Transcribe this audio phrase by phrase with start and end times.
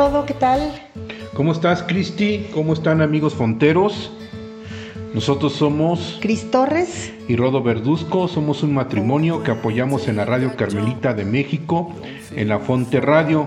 [0.00, 0.72] Rodo, ¿qué tal?
[1.34, 2.46] ¿Cómo estás, Cristi?
[2.54, 4.10] ¿Cómo están, amigos fonteros?
[5.12, 8.26] Nosotros somos Cris Torres y Rodo Verduzco.
[8.26, 11.92] Somos un matrimonio que apoyamos en la Radio Carmelita de México,
[12.34, 13.44] en la Fonte Radio.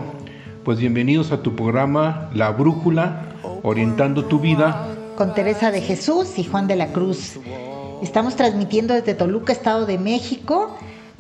[0.64, 3.30] Pues bienvenidos a tu programa La Brújula,
[3.64, 4.90] orientando tu vida.
[5.18, 7.40] Con Teresa de Jesús y Juan de la Cruz.
[8.04, 10.78] Estamos transmitiendo desde Toluca, Estado de México,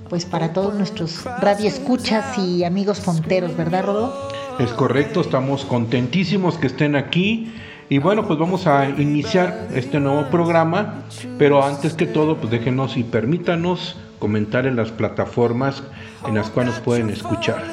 [0.09, 4.30] pues para todos nuestros radioescuchas y amigos fonteros, ¿verdad, Rodo?
[4.59, 7.52] Es correcto, estamos contentísimos que estén aquí.
[7.89, 11.03] Y bueno, pues vamos a iniciar este nuevo programa,
[11.38, 15.83] pero antes que todo, pues déjenos y permítanos comentar en las plataformas
[16.25, 17.64] en las cuales nos pueden escuchar.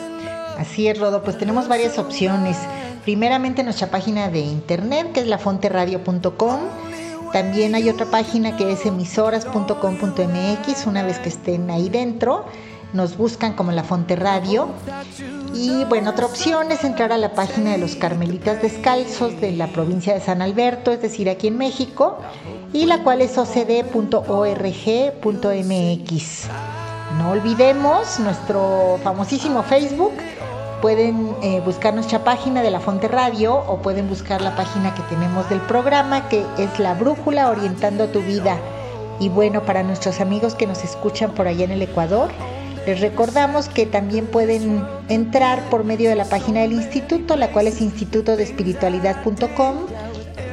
[0.59, 2.57] Así es, Rodo, pues tenemos varias opciones.
[3.05, 6.61] Primeramente nuestra página de internet, que es lafonteradio.com.
[7.33, 12.47] También hay otra página que es emisoras.com.mx, una vez que estén ahí dentro
[12.93, 14.69] nos buscan como La Fonte Radio.
[15.55, 19.69] Y bueno, otra opción es entrar a la página de los Carmelitas Descalzos de la
[19.69, 22.19] provincia de San Alberto, es decir, aquí en México,
[22.73, 23.91] y la cual es ocd.org.mx.
[27.19, 30.13] No olvidemos nuestro famosísimo Facebook.
[30.83, 35.03] Pueden eh, buscar nuestra página de La Fonte Radio o pueden buscar la página que
[35.15, 38.57] tenemos del programa, que es La Brújula Orientando tu Vida.
[39.19, 42.31] Y bueno, para nuestros amigos que nos escuchan por allá en el Ecuador,
[42.87, 47.67] les recordamos que también pueden entrar por medio de la página del instituto, la cual
[47.67, 49.75] es institutodespiritualidad.com.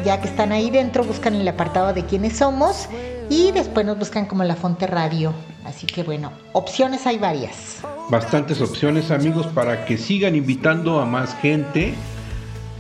[0.03, 2.89] Ya que están ahí dentro, buscan el apartado de quiénes somos
[3.29, 5.33] y después nos buscan como La Fonte Radio.
[5.67, 7.81] Así que bueno, opciones hay varias.
[8.09, 11.93] Bastantes opciones amigos para que sigan invitando a más gente,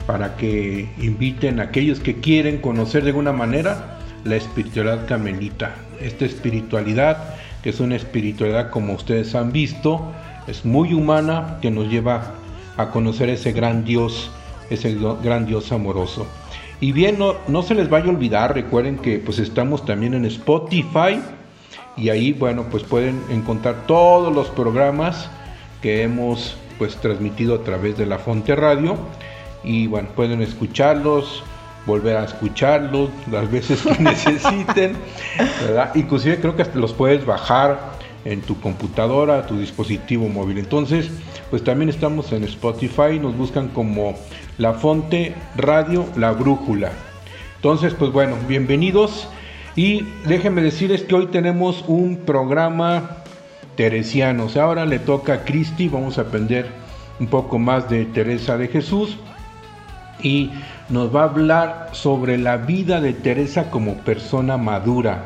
[0.05, 5.75] para que inviten a aquellos que quieren conocer de alguna manera la espiritualidad camelita.
[5.99, 10.01] Esta espiritualidad que es una espiritualidad como ustedes han visto,
[10.47, 12.35] es muy humana, que nos lleva
[12.77, 14.31] a conocer ese gran Dios,
[14.69, 16.25] ese gran Dios amoroso.
[16.79, 20.23] Y bien, no, no se les vaya a olvidar, recuerden que pues estamos también en
[20.23, 21.19] Spotify
[21.97, 25.29] y ahí, bueno, pues pueden encontrar todos los programas
[25.81, 28.97] que hemos pues transmitido a través de la Fonte Radio
[29.63, 31.43] y bueno, pueden escucharlos,
[31.87, 34.95] volver a escucharlos las veces que necesiten,
[35.65, 35.95] ¿verdad?
[35.95, 40.59] Inclusive creo que hasta los puedes bajar en tu computadora, tu dispositivo móvil.
[40.59, 41.09] Entonces,
[41.49, 44.15] pues también estamos en Spotify, nos buscan como
[44.57, 46.91] La Fonte Radio La Brújula.
[47.55, 49.27] Entonces, pues bueno, bienvenidos
[49.77, 53.17] y déjenme decirles que hoy tenemos un programa
[53.75, 54.45] teresiano.
[54.45, 56.65] O sea, ahora le toca a Cristi, vamos a aprender
[57.19, 59.17] un poco más de Teresa de Jesús
[60.19, 60.49] y
[60.89, 65.25] nos va a hablar sobre la vida de Teresa como persona madura.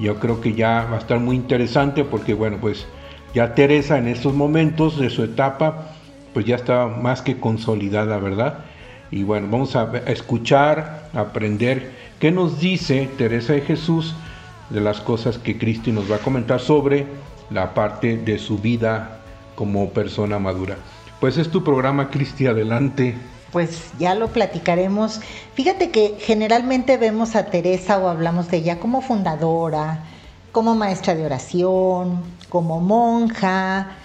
[0.00, 2.88] Yo creo que ya va a estar muy interesante porque, bueno, pues
[3.34, 5.92] ya Teresa en estos momentos de su etapa,
[6.34, 8.64] pues ya está más que consolidada, ¿verdad?
[9.10, 11.90] Y bueno, vamos a escuchar, aprender
[12.20, 14.14] qué nos dice Teresa de Jesús
[14.70, 17.06] de las cosas que Cristi nos va a comentar sobre
[17.50, 19.20] la parte de su vida
[19.56, 20.76] como persona madura.
[21.18, 23.16] Pues es tu programa, Cristi, adelante
[23.52, 25.20] pues ya lo platicaremos.
[25.54, 30.04] Fíjate que generalmente vemos a Teresa o hablamos de ella como fundadora,
[30.52, 33.96] como maestra de oración, como monja,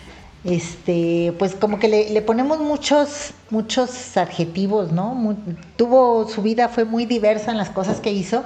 [0.45, 5.35] este, pues como que le, ponemos muchos, muchos adjetivos, ¿no?
[5.75, 8.43] tuvo, su vida fue muy diversa en las cosas que hizo,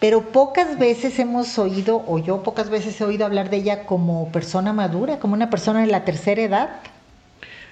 [0.00, 4.30] pero pocas veces hemos oído, o yo pocas veces he oído hablar de ella como
[4.32, 6.70] persona madura, como una persona de la tercera edad.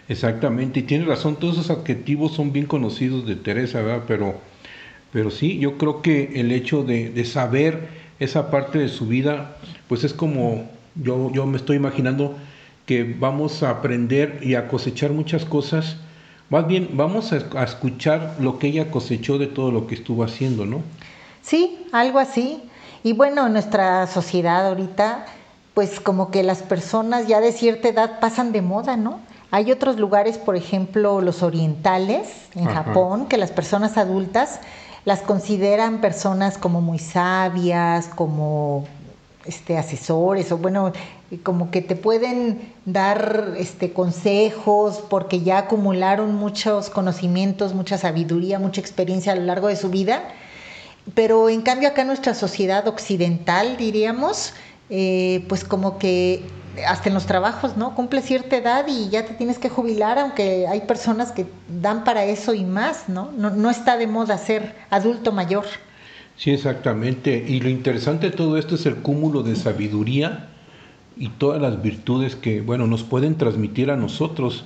[0.08, 4.04] Exactamente, y tiene razón, todos esos adjetivos son bien conocidos de Teresa, ¿verdad?
[4.08, 4.34] Pero,
[5.12, 7.88] pero sí, yo creo que el hecho de, saber
[8.18, 12.34] esa parte de su vida, pues es como, yo, yo me estoy imaginando
[12.88, 15.98] que vamos a aprender y a cosechar muchas cosas,
[16.48, 20.64] más bien vamos a, escuchar lo que ella cosechó de todo lo que estuvo haciendo,
[20.64, 20.80] ¿no?
[21.42, 22.62] Sí, algo así.
[23.02, 25.26] Y bueno, en nuestra sociedad ahorita,
[25.74, 29.20] pues como que las personas ya de cierta edad pasan de moda, ¿no?
[29.50, 34.60] Hay otros lugares, por ejemplo, los orientales, en Japón, que las personas adultas
[35.04, 38.86] las consideran personas como muy sabias, como
[39.48, 40.92] este, asesores o bueno,
[41.42, 48.80] como que te pueden dar este, consejos porque ya acumularon muchos conocimientos, mucha sabiduría, mucha
[48.80, 50.22] experiencia a lo largo de su vida.
[51.14, 54.52] Pero en cambio acá nuestra sociedad occidental, diríamos,
[54.90, 56.44] eh, pues como que
[56.86, 57.94] hasta en los trabajos, ¿no?
[57.94, 62.24] Cumple cierta edad y ya te tienes que jubilar, aunque hay personas que dan para
[62.24, 63.32] eso y más, ¿no?
[63.36, 65.64] No, no está de moda ser adulto mayor.
[66.38, 67.44] Sí, exactamente.
[67.48, 70.46] Y lo interesante de todo esto es el cúmulo de sabiduría
[71.16, 74.64] y todas las virtudes que, bueno, nos pueden transmitir a nosotros,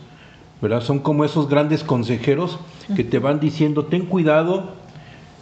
[0.61, 0.83] ¿verdad?
[0.83, 2.59] Son como esos grandes consejeros
[2.95, 4.75] que te van diciendo, ten cuidado,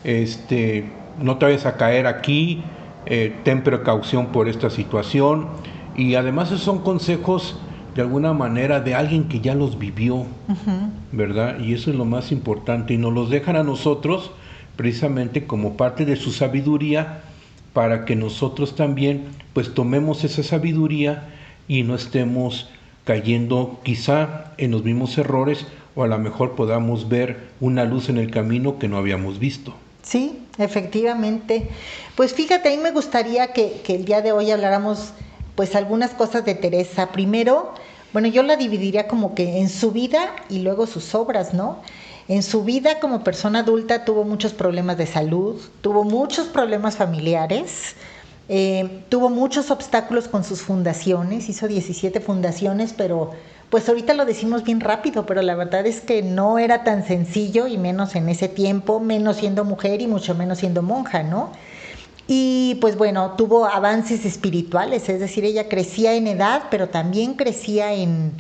[0.05, 0.89] este,
[1.21, 2.63] no te vayas a caer aquí,
[3.07, 5.49] eh, ten precaución por esta situación.
[5.97, 7.57] Y además esos son consejos
[7.97, 10.27] de alguna manera de alguien que ya los vivió,
[11.11, 11.59] ¿verdad?
[11.59, 12.95] Y eso es lo más importante.
[12.95, 14.31] Y nos los dejan a nosotros
[14.81, 17.21] precisamente como parte de su sabiduría
[17.75, 21.29] para que nosotros también pues tomemos esa sabiduría
[21.69, 22.71] y no estemos
[23.05, 28.17] cayendo quizá en los mismos errores o a lo mejor podamos ver una luz en
[28.17, 29.75] el camino que no habíamos visto.
[30.03, 31.69] Sí, efectivamente.
[32.17, 35.13] Pues fíjate, a mí me gustaría que, que el día de hoy habláramos
[35.57, 37.13] pues algunas cosas de Teresa.
[37.13, 37.75] Primero,
[38.15, 41.83] bueno, yo la dividiría como que en su vida y luego sus obras, ¿no?
[42.31, 47.97] En su vida como persona adulta tuvo muchos problemas de salud, tuvo muchos problemas familiares,
[48.49, 53.33] eh, tuvo muchos obstáculos con sus fundaciones, hizo 17 fundaciones, pero
[53.69, 57.67] pues ahorita lo decimos bien rápido, pero la verdad es que no era tan sencillo
[57.67, 61.51] y menos en ese tiempo, menos siendo mujer y mucho menos siendo monja, ¿no?
[62.29, 67.93] Y pues bueno, tuvo avances espirituales, es decir, ella crecía en edad, pero también crecía
[67.93, 68.35] en,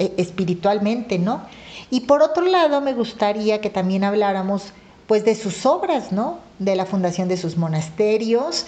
[0.00, 1.42] eh, espiritualmente, ¿no?
[1.90, 4.72] Y por otro lado, me gustaría que también habláramos
[5.06, 6.38] pues de sus obras, ¿no?
[6.58, 8.66] De la fundación de sus monasterios,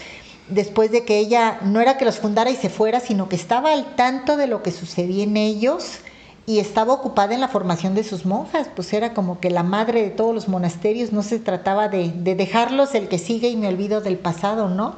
[0.49, 3.73] después de que ella no era que los fundara y se fuera, sino que estaba
[3.73, 5.99] al tanto de lo que sucedía en ellos
[6.47, 10.03] y estaba ocupada en la formación de sus monjas, pues era como que la madre
[10.03, 13.69] de todos los monasterios, no se trataba de, de dejarlos el que sigue y me
[13.69, 14.97] olvido del pasado, ¿no?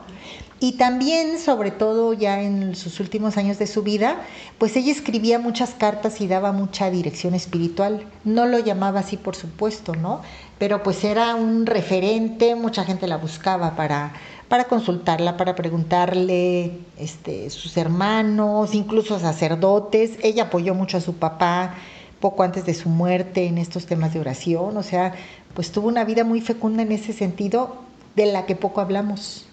[0.62, 4.20] Y también, sobre todo ya en sus últimos años de su vida,
[4.58, 8.04] pues ella escribía muchas cartas y daba mucha dirección espiritual.
[8.24, 10.20] No lo llamaba así, por supuesto, ¿no?
[10.58, 14.12] Pero pues era un referente, mucha gente la buscaba para,
[14.48, 20.18] para consultarla, para preguntarle este, sus hermanos, incluso sacerdotes.
[20.22, 21.74] Ella apoyó mucho a su papá
[22.20, 25.14] poco antes de su muerte en estos temas de oración, o sea,
[25.54, 27.76] pues tuvo una vida muy fecunda en ese sentido
[28.14, 29.46] de la que poco hablamos.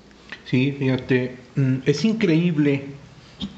[0.49, 2.85] Sí, fíjate, mm, es increíble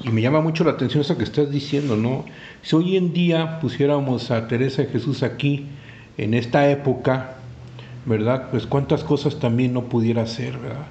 [0.02, 2.24] y me llama mucho la atención eso que estás diciendo, ¿no?
[2.62, 5.66] Si hoy en día pusiéramos a Teresa de Jesús aquí,
[6.18, 7.36] en esta época,
[8.06, 8.50] ¿verdad?
[8.50, 10.88] Pues cuántas cosas también no pudiera hacer, ¿verdad?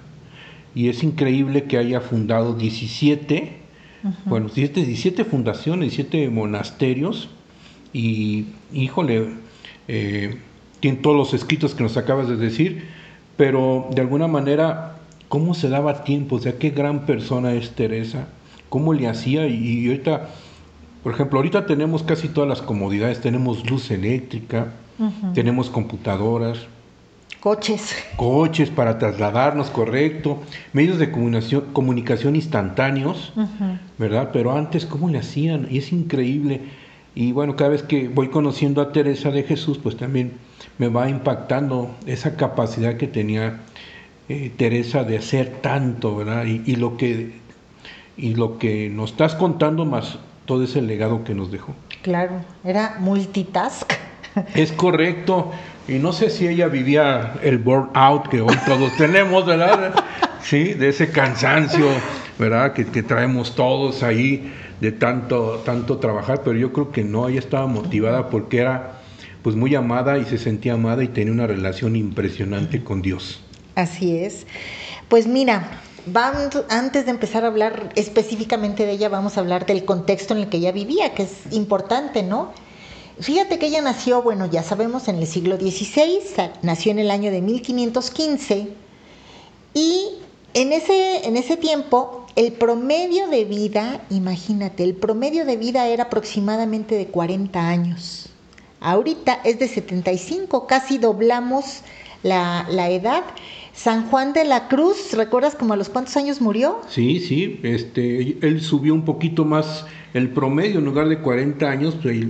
[0.74, 3.58] Y es increíble que haya fundado 17,
[4.26, 7.30] bueno, 17, 17 fundaciones, 17 monasterios,
[7.92, 9.34] y híjole,
[9.90, 10.38] eh,
[10.80, 12.86] tiene todos los escritos que nos acabas de decir,
[13.36, 14.99] pero de alguna manera
[15.30, 18.28] cómo se daba tiempo, o sea, qué gran persona es Teresa,
[18.68, 20.30] cómo le hacía y, ahorita,
[21.04, 24.74] por ejemplo, ahorita tenemos casi todas las comodidades, tenemos luz eléctrica,
[25.34, 26.68] tenemos computadoras,
[27.40, 27.96] coches.
[28.18, 30.40] Coches para trasladarnos, correcto,
[30.74, 33.32] medios de comunicación, comunicación instantáneos,
[33.98, 34.32] ¿verdad?
[34.34, 35.68] Pero antes, ¿cómo le hacían?
[35.70, 36.62] Y es increíble.
[37.16, 40.34] Y bueno, cada vez que voy conociendo a Teresa de Jesús, pues también
[40.78, 43.60] me va impactando esa capacidad que tenía
[44.30, 46.46] eh, Teresa, de hacer tanto, ¿verdad?
[46.46, 47.32] Y, lo que,
[48.16, 51.74] y lo que nos estás contando más todo ese legado que nos dejó.
[52.04, 53.92] Claro, era multitask.
[54.54, 55.52] Es correcto.
[55.88, 59.96] Y no sé si ella vivía el burnout que hoy todos tenemos, ¿verdad?
[60.44, 61.88] Sí, de ese cansancio,
[62.38, 62.74] ¿verdad?
[62.74, 67.40] Que, que, traemos todos ahí de tanto, tanto trabajar, pero yo creo que no, ella
[67.40, 69.00] estaba motivada porque era
[69.42, 73.42] pues muy amada y se sentía amada y tenía una relación impresionante con Dios.
[73.80, 74.46] Así es.
[75.08, 75.82] Pues mira,
[76.70, 80.50] antes de empezar a hablar específicamente de ella, vamos a hablar del contexto en el
[80.50, 82.52] que ella vivía, que es importante, ¿no?
[83.22, 87.32] Fíjate que ella nació, bueno, ya sabemos, en el siglo XVI, nació en el año
[87.32, 88.68] de 1515
[89.74, 90.10] y
[90.54, 96.06] en ese, en ese tiempo el promedio de vida, imagínate, el promedio de vida era
[96.06, 98.30] aproximadamente de 40 años.
[98.82, 101.82] Ahorita es de 75, casi doblamos
[102.24, 103.24] la, la edad
[103.82, 106.82] San Juan de la Cruz, ¿recuerdas como a los cuántos años murió?
[106.90, 111.96] Sí, sí, este, él subió un poquito más el promedio, en lugar de 40 años,
[112.02, 112.28] pues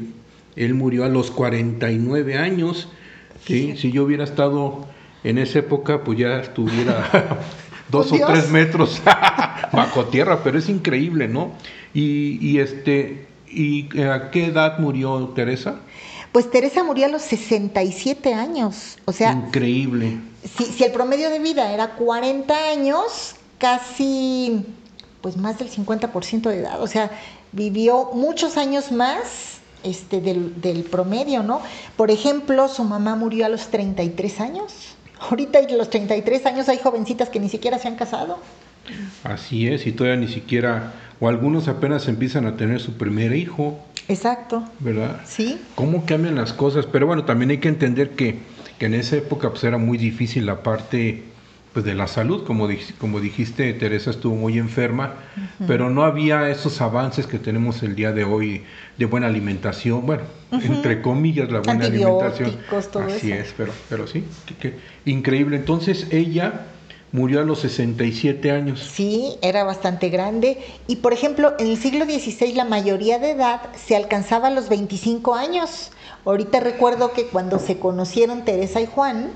[0.56, 2.90] él, murió a los 49 años.
[3.48, 3.74] ¿sí?
[3.78, 4.86] Si yo hubiera estado
[5.24, 7.40] en esa época, pues ya estuviera
[7.90, 9.02] dos o tres metros
[9.74, 11.54] bajo tierra, pero es increíble, ¿no?
[11.96, 15.80] Y, y este, ¿y a qué edad murió Teresa?
[16.32, 19.32] Pues Teresa murió a los 67 años, o sea...
[19.32, 20.20] Increíble.
[20.58, 24.64] Si, si el promedio de vida era 40 años, casi,
[25.22, 27.12] pues más del 50% de edad, o sea,
[27.52, 31.62] vivió muchos años más este, del, del, promedio, ¿no?
[31.96, 34.96] Por ejemplo, su mamá murió a los 33 años.
[35.20, 38.40] Ahorita a los 33 años hay jovencitas que ni siquiera se han casado.
[39.24, 43.80] Así es, y todavía ni siquiera, o algunos apenas empiezan a tener su primer hijo.
[44.08, 44.64] Exacto.
[44.80, 45.22] ¿Verdad?
[45.26, 45.60] Sí.
[45.76, 46.86] ¿Cómo cambian las cosas?
[46.86, 48.40] Pero bueno, también hay que entender que,
[48.78, 51.24] que en esa época pues era muy difícil la parte
[51.74, 55.14] pues de la salud, como, como dijiste, Teresa estuvo muy enferma,
[55.68, 58.64] pero no había esos avances que tenemos el día de hoy
[58.98, 62.58] de buena alimentación, bueno, entre comillas la buena alimentación.
[62.92, 64.24] Todo Así es, pero, pero sí,
[65.06, 65.58] increíble.
[65.58, 66.66] Entonces ella
[67.12, 68.80] murió a los 67 años.
[68.80, 70.64] Sí, era bastante grande.
[70.88, 74.70] Y por ejemplo, en el siglo XVI la mayoría de edad se alcanzaba a los
[74.70, 75.92] 25 años.
[76.26, 79.32] Ahorita recuerdo que cuando se conocieron Teresa y Juan,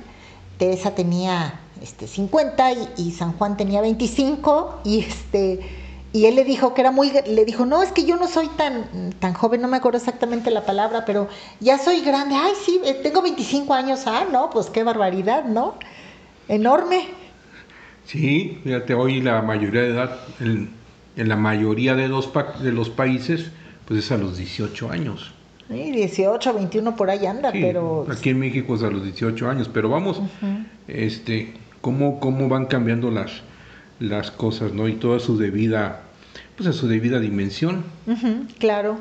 [0.58, 5.60] Teresa tenía este, 50 y, San Juan tenía 25 y este
[6.16, 8.48] y él le dijo que era muy le dijo no es que yo no soy
[8.50, 11.28] tan tan joven no me acuerdo exactamente la palabra pero
[11.60, 15.74] ya soy grande ay sí eh, tengo 25 años ah no pues qué barbaridad no
[16.48, 17.08] enorme
[18.06, 20.70] sí fíjate hoy la mayoría de edad en,
[21.16, 22.30] la mayoría de los
[22.62, 23.52] de los países
[23.88, 25.34] pues es a los 18 años
[25.70, 28.06] Sí, 18, 21 por ahí anda, pero...
[28.12, 30.22] Aquí en México es a los 18 años, pero vamos,
[30.88, 33.32] este, cómo, cómo van cambiando las,
[34.00, 34.88] las cosas, ¿no?
[34.88, 36.02] Y toda su debida,
[36.58, 37.84] pues a su debida dimensión.
[38.60, 38.98] claro.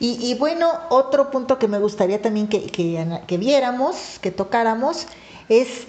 [0.00, 5.06] Y, bueno, otro punto que me gustaría también que, que, viéramos, que tocáramos,
[5.48, 5.86] es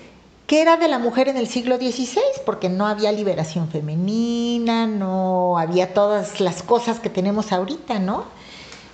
[0.47, 5.57] qué era de la mujer en el siglo XVI, porque no había liberación femenina, no
[5.57, 8.25] había todas las cosas que tenemos ahorita, ¿no?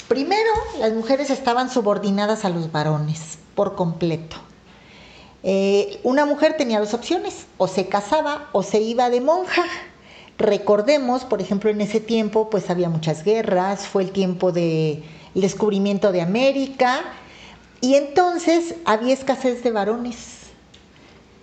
[0.08, 4.38] Primero, las mujeres estaban subordinadas a los varones por completo.
[5.44, 9.64] Eh, una mujer tenía dos opciones, o se casaba o se iba de monja.
[10.38, 15.04] Recordemos, por ejemplo, en ese tiempo pues había muchas guerras, fue el tiempo del
[15.34, 17.02] descubrimiento de América
[17.80, 20.41] y entonces había escasez de varones.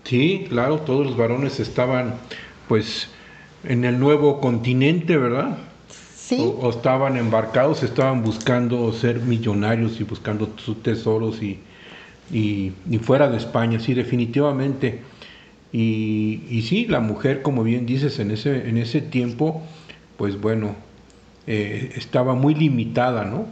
[0.08, 2.14] Sí, claro, todos los varones estaban
[2.66, 3.08] pues
[3.64, 5.58] en el nuevo continente, ¿verdad?
[6.16, 6.38] Sí.
[6.40, 11.60] O, o estaban embarcados, estaban buscando ser millonarios y buscando sus tesoros y,
[12.32, 12.72] y,
[13.02, 15.00] fuera de España, sí, definitivamente.
[15.72, 19.62] Y, y, sí, la mujer, como bien dices, en ese, en ese tiempo,
[20.16, 20.74] pues bueno,
[21.46, 23.46] eh, estaba muy limitada, ¿no?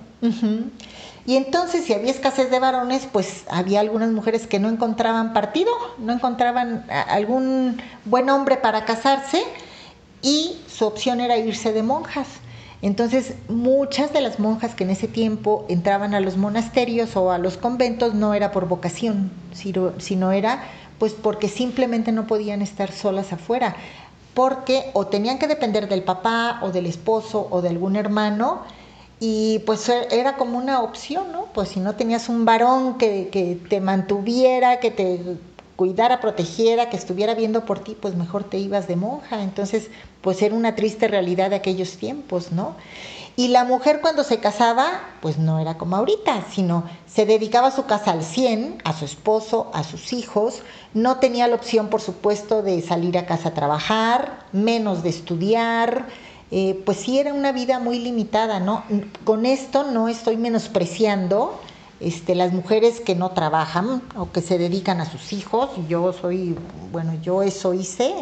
[1.27, 5.73] Y entonces, si había escasez de varones, pues había algunas mujeres que no encontraban partido,
[5.99, 9.43] no encontraban algún buen hombre para casarse
[10.23, 12.29] y su opción era irse de monjas.
[12.83, 17.39] Entonces, muchas de las monjas que en ese tiempo entraban a los monasterios o a
[17.39, 20.63] los conventos no era por vocación, sino, era
[20.99, 23.77] pues porque simplemente no podían estar solas afuera,
[24.35, 28.63] porque o tenían que depender del papá o del esposo o de algún hermano,
[29.21, 31.47] y pues e, era como una opción, ¿no?
[31.55, 35.21] Pues si no tenías un varón que, te mantuviera, que te
[35.77, 39.43] cuidara, protegiera, que estuviera viendo por ti, pues mejor te ibas de monja.
[39.43, 39.89] Entonces,
[40.21, 42.75] pues era una triste realidad de aquellos tiempos, ¿no?
[43.39, 44.87] Y la mujer cuando se casaba,
[45.21, 49.05] pues no era como ahorita, sino se dedicaba a su casa al 100, a su
[49.05, 50.63] esposo, a sus hijos,
[50.95, 56.07] no tenía la opción, por supuesto, de salir a casa a trabajar, menos de estudiar,
[56.51, 58.85] eh, pues sí era una vida muy limitada, ¿no?
[59.25, 61.61] Con esto no estoy menospreciando
[61.99, 65.71] este, las mujeres que no trabajan o que se dedican a sus hijos.
[65.89, 66.55] Yo soy,
[66.93, 68.15] bueno, yo eso hice,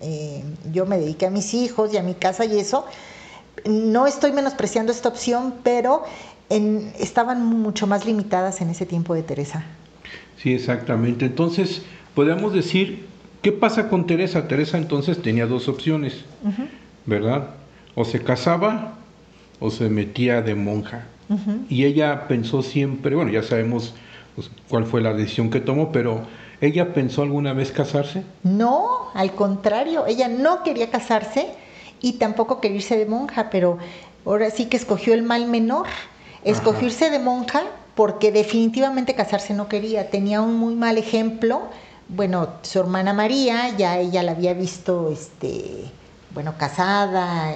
[0.00, 2.86] eh, yo me dediqué a mis hijos y a mi casa y eso.
[3.64, 6.04] No estoy menospreciando esta opción, pero
[6.48, 9.64] estaban mucho más limitadas en ese tiempo de Teresa.
[10.36, 11.24] Sí, exactamente.
[11.24, 11.82] Entonces,
[12.14, 13.06] podemos decir,
[13.40, 14.48] ¿qué pasa con Teresa?
[14.48, 16.24] Teresa entonces tenía dos opciones,
[17.06, 17.54] ¿verdad?
[17.94, 18.94] O se casaba
[19.60, 21.06] o se metía de monja.
[21.70, 23.94] Y ella pensó siempre, bueno, ya sabemos
[24.34, 26.20] pues, cuál fue la decisión que tomó, pero
[26.60, 28.22] ¿ella pensó alguna vez casarse?
[28.42, 31.48] No, al contrario, ella no quería casarse
[32.02, 33.78] y tampoco quería irse de monja, pero
[34.26, 35.86] ahora sí que escogió el mal menor.
[36.44, 37.62] Escogió irse de monja
[37.94, 41.62] porque definitivamente casarse no quería, tenía un muy mal ejemplo.
[42.08, 45.84] Bueno, su hermana María, ya ella la había visto, este,
[46.34, 47.54] bueno, casada,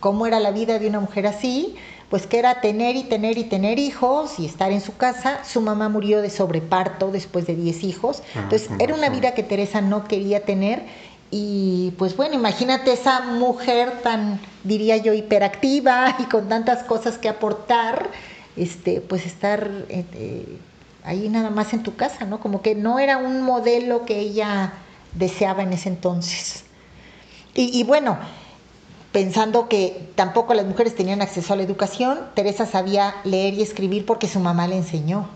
[0.00, 1.76] cómo era la vida de una mujer así,
[2.08, 5.44] pues que era tener y tener y tener hijos y estar en su casa.
[5.44, 8.22] Su mamá murió de sobreparto después de 10 hijos.
[8.34, 10.86] Ah, Entonces era una vida que Teresa no quería tener
[11.30, 17.28] Y pues bueno, imagínate esa mujer tan, diría yo, hiperactiva y con tantas cosas que
[17.28, 18.10] aportar,
[18.56, 20.60] este, pues estar eh,
[21.02, 22.40] ahí nada más en tu casa, ¿no?
[22.40, 26.64] Como que no era un modelo que ella deseaba en ese entonces.
[27.54, 28.18] Y, y bueno,
[29.12, 34.04] pensando que tampoco las mujeres tenían acceso a la educación, Teresa sabía leer y escribir
[34.04, 35.28] porque su mamá le enseñó.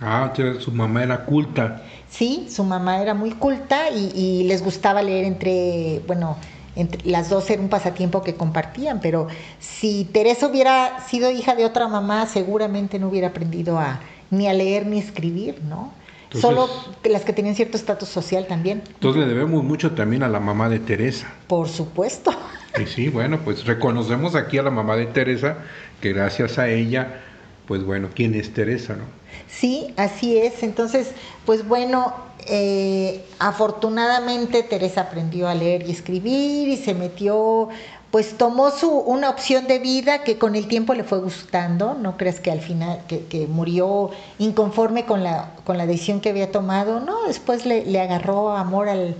[0.00, 1.82] Ah, su mamá era culta.
[2.10, 6.36] Sí, su mamá era muy culta y, les gustaba leer entre, bueno,
[6.76, 9.28] entre las dos era un pasatiempo que compartían, pero
[9.60, 14.52] si Teresa hubiera sido hija de otra mamá, seguramente no hubiera aprendido a ni a
[14.52, 15.92] leer ni a escribir, ¿no?
[16.32, 16.68] Solo
[17.04, 18.82] las que tenían cierto estatus social también.
[18.88, 21.32] Entonces le debemos mucho también a la mamá de Teresa.
[21.46, 22.32] Por supuesto.
[22.80, 25.58] Y sí, bueno, pues reconocemos aquí a la mamá de Teresa,
[26.00, 27.20] que gracias a ella,
[27.68, 29.04] pues bueno, ¿quién es Teresa, no?
[29.48, 30.62] Sí, así es.
[30.64, 31.12] Entonces,
[31.46, 32.14] pues bueno,
[32.46, 37.68] eh, afortunadamente Teresa aprendió a leer y escribir y se metió,
[38.10, 41.94] pues tomó su, una opción de vida que con el tiempo le fue gustando.
[41.94, 46.50] No crees que al final, que, murió inconforme con la, con la decisión que había
[46.50, 46.98] tomado.
[46.98, 49.16] No, después le, le agarró amor al,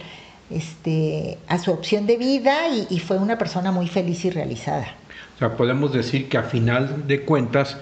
[0.51, 4.87] este, a su opción de vida y, y fue una persona muy feliz y realizada.
[5.37, 7.77] O sea, podemos decir que a final de cuentas,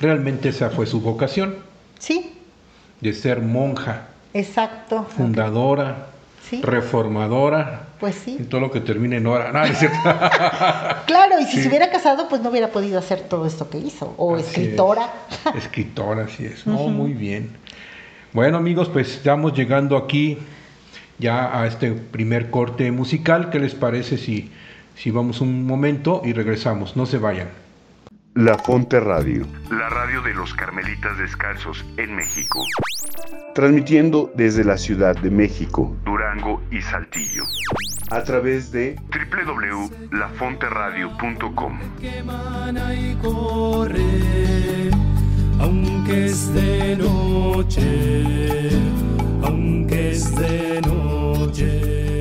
[0.00, 2.32] realmente esa fue su vocación Sí.
[3.00, 4.08] De ser monja.
[4.34, 5.04] Exacto.
[5.04, 6.06] Fundadora.
[6.48, 6.62] Sí.
[6.62, 7.86] Reformadora.
[8.00, 8.38] Pues sí.
[8.40, 9.52] Y todo lo que termine en hora.
[9.52, 9.78] No, es
[11.06, 14.14] claro, y si se hubiera casado, pues no hubiera podido hacer todo esto que hizo.
[14.16, 15.12] O escritora.
[15.56, 16.66] escritora, sí es.
[16.66, 17.50] muy bien.
[18.32, 20.38] Bueno, amigos, pues estamos llegando aquí
[21.18, 23.50] ya a este primer corte musical.
[23.50, 24.52] ¿Qué les parece si,
[24.94, 26.96] si vamos un momento y regresamos?
[26.96, 27.48] No se vayan.
[28.34, 29.48] La Fonte Radio.
[29.70, 32.62] La radio de los Carmelitas Descalzos en México.
[33.52, 37.42] Transmitiendo desde la Ciudad de México, Durango y Saltillo.
[38.12, 41.80] A través de www.lafonteradio.com.
[45.60, 48.70] Aunque es de noche,
[49.42, 52.17] aunque es de noche.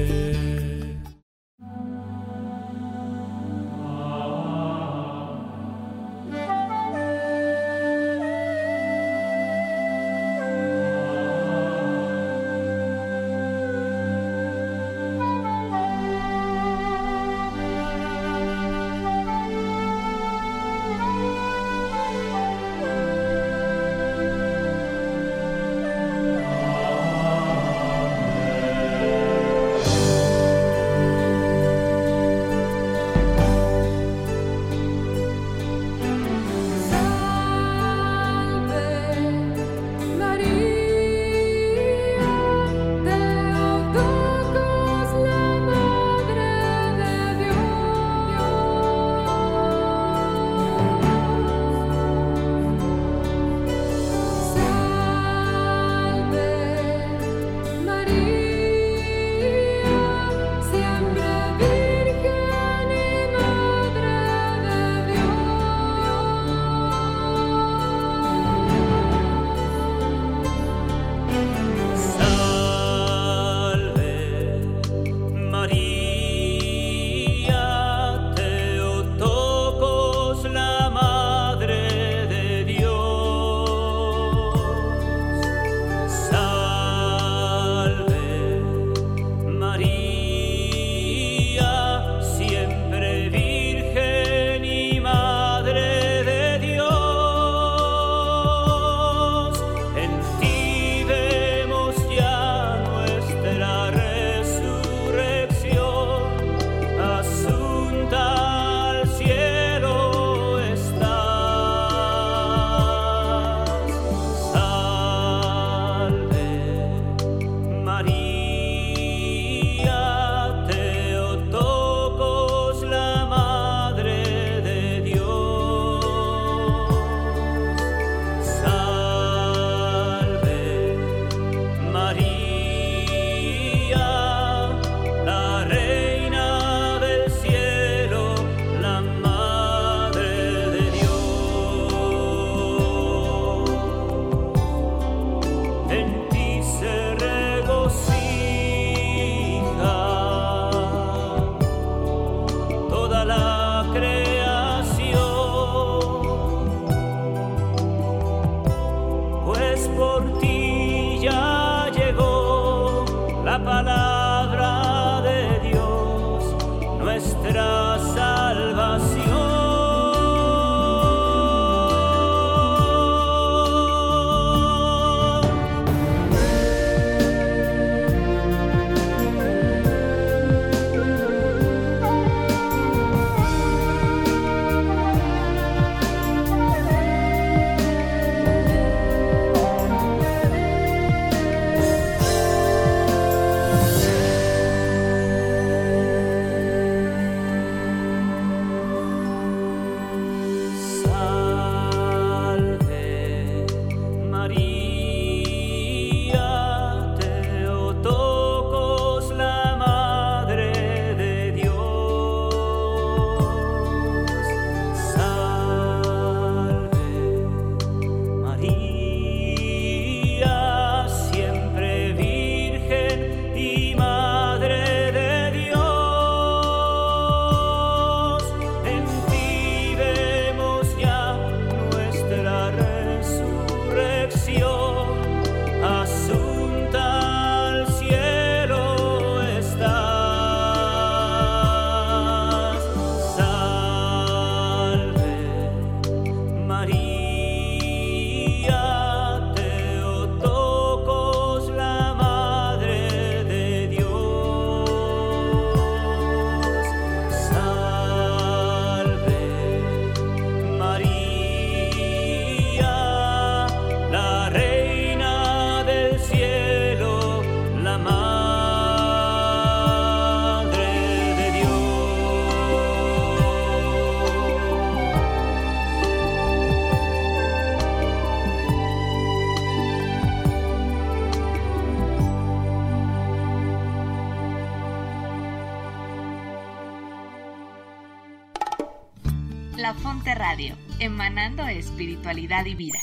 [291.38, 293.00] Espiritualidad y vida.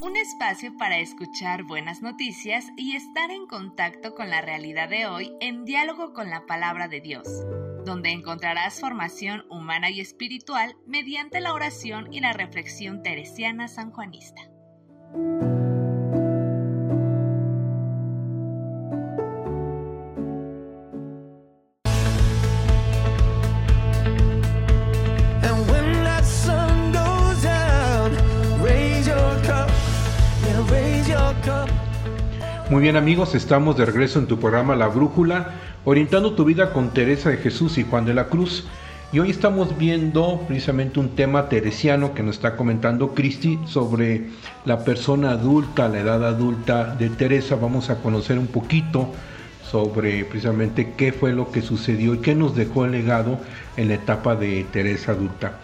[0.00, 5.32] Un espacio para escuchar buenas noticias y estar en contacto con la realidad de hoy
[5.40, 7.26] en diálogo con la palabra de Dios,
[7.84, 14.42] donde encontrarás formación humana y espiritual mediante la oración y la reflexión teresiana sanjuanista.
[32.80, 35.50] Muy bien amigos, estamos de regreso en tu programa La Brújula,
[35.84, 38.64] orientando tu vida con Teresa de Jesús y Juan de la Cruz.
[39.12, 44.30] Y hoy estamos viendo precisamente un tema teresiano que nos está comentando Cristi sobre
[44.64, 47.56] la persona adulta, la edad adulta de Teresa.
[47.56, 49.10] Vamos a conocer un poquito
[49.70, 53.38] sobre precisamente qué fue lo que sucedió y qué nos dejó el legado
[53.76, 55.58] en la etapa de Teresa adulta.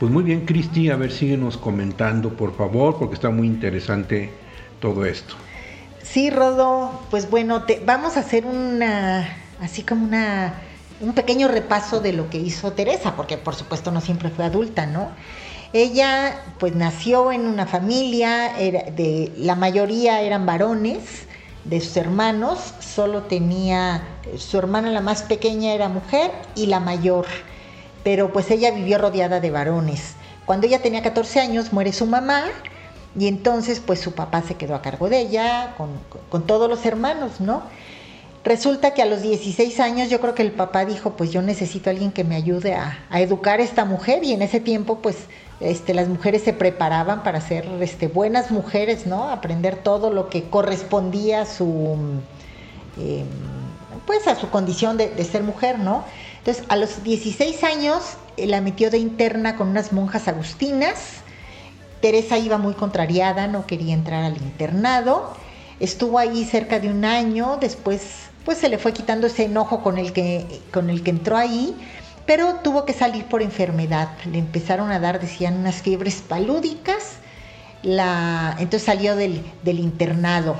[0.00, 4.30] Pues muy bien, Cristi, a ver, síguenos comentando, por favor, porque está muy interesante
[4.80, 5.34] todo esto.
[6.12, 10.60] Sí, Rodo, pues bueno, te, vamos a hacer una, así como una,
[11.00, 14.84] un pequeño repaso de lo que hizo Teresa, porque por supuesto no siempre fue adulta,
[14.84, 15.08] ¿no?
[15.72, 20.98] Ella pues nació en una familia, de, la mayoría eran varones
[21.64, 24.02] de sus hermanos, solo tenía,
[24.36, 27.24] su hermana la más pequeña era mujer y la mayor,
[28.04, 30.16] pero pues ella vivió rodeada de varones.
[30.44, 32.44] Cuando ella tenía 14 años muere su mamá
[33.18, 37.40] y entonces pues su papá se quedó a cargo de ella con, todos los hermanos,
[37.40, 37.62] ¿no?
[38.44, 41.90] Resulta que a los 16 años yo creo que el papá dijo, pues yo necesito
[41.90, 45.16] a alguien que me ayude a, educar a esta mujer y en ese tiempo pues
[45.60, 49.28] este, las mujeres se preparaban para ser este, buenas mujeres, ¿no?
[49.28, 51.96] Aprender todo lo que correspondía a su,
[52.98, 53.24] eh,
[54.06, 56.04] pues a su condición de, de, ser mujer, ¿no?
[56.38, 61.21] Entonces a los 16 años eh, la metió de interna con unas monjas agustinas.
[62.02, 65.32] Teresa iba muy contrariada, no quería entrar al internado.
[65.80, 68.02] Estuvo ahí cerca de un año, después
[68.44, 71.76] pues se le fue quitando ese enojo con el que, con el que entró ahí,
[72.26, 74.10] pero tuvo que salir por enfermedad.
[74.30, 77.18] Le empezaron a dar, decían, unas fiebres palúdicas.
[77.82, 80.56] La, entonces salió del, del internado.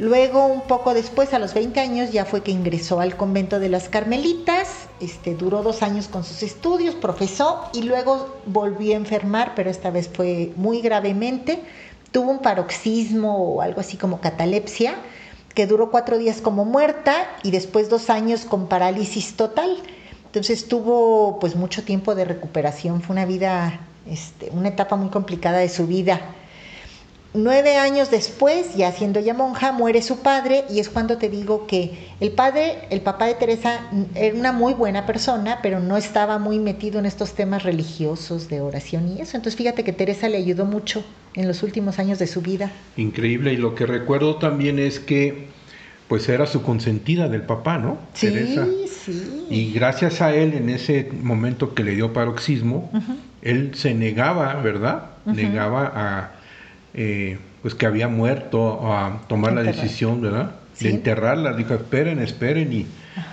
[0.00, 3.68] Luego, un poco después, a los 20 años, ya fue que ingresó al convento de
[3.68, 9.52] las Carmelitas, este, duró dos años con sus estudios, profesó y luego volvió a enfermar,
[9.54, 11.60] pero esta vez fue muy gravemente.
[12.12, 14.94] Tuvo un paroxismo o algo así como catalepsia,
[15.54, 19.76] que duró cuatro días como muerta y después dos años con parálisis total.
[20.24, 25.58] Entonces tuvo pues mucho tiempo de recuperación, fue una vida, este, una etapa muy complicada
[25.58, 26.22] de su vida.
[27.32, 31.68] Nueve años después, ya siendo ya monja, muere su padre y es cuando te digo
[31.68, 33.82] que el padre, el papá de Teresa,
[34.16, 38.60] era una muy buena persona, pero no estaba muy metido en estos temas religiosos de
[38.60, 39.36] oración y eso.
[39.36, 42.72] Entonces fíjate que Teresa le ayudó mucho en los últimos años de su vida.
[42.96, 45.46] Increíble y lo que recuerdo también es que
[46.08, 47.98] pues era su consentida del papá, ¿no?
[48.14, 48.66] Sí, Teresa.
[48.88, 49.46] sí.
[49.48, 53.16] Y gracias a él en ese momento que le dio paroxismo, uh -huh.
[53.42, 55.10] él se negaba, ¿verdad?
[55.24, 55.36] Uh -huh.
[55.36, 56.39] Negaba a
[56.94, 60.52] eh, pues que había muerto a tomar la decisión, ¿verdad?
[60.74, 60.88] ¿Sí?
[60.88, 61.52] De enterrarla.
[61.52, 62.72] Dijo, esperen, esperen.
[62.72, 62.86] Y,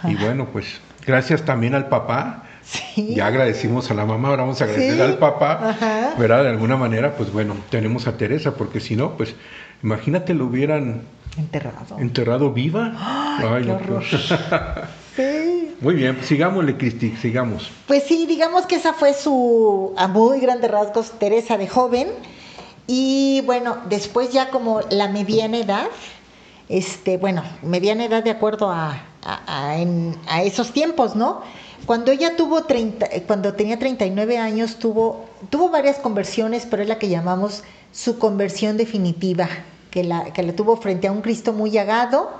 [0.03, 2.43] y, bueno, pues gracias también al papá.
[2.63, 3.13] Sí.
[3.15, 5.01] Ya agradecimos a la mamá, ahora vamos a agradecer sí.
[5.01, 6.15] al papá, Ajá.
[6.17, 6.43] ¿verdad?
[6.43, 9.35] De alguna manera, pues bueno, tenemos a Teresa, porque si no, pues
[9.83, 11.03] imagínate lo hubieran
[11.37, 12.91] enterrado, enterrado viva.
[12.97, 14.03] Ay, Ay horror.
[15.15, 15.75] sí.
[15.79, 17.71] Muy bien, sigámosle, Cristi, sigamos.
[17.85, 22.07] Pues sí, digamos que esa fue su, a muy grandes rasgos, Teresa de joven.
[22.87, 25.87] Y bueno, después ya como la mediana edad,
[26.69, 31.41] este, bueno, mediana edad de acuerdo a, a, esos tiempos, ¿no?
[31.85, 36.97] Cuando ella tuvo 30, cuando tenía 39 años, tuvo, tuvo varias conversiones, pero es la
[36.97, 39.47] que llamamos su conversión definitiva,
[39.91, 42.31] que la, que la tuvo frente a un Cristo muy llagado,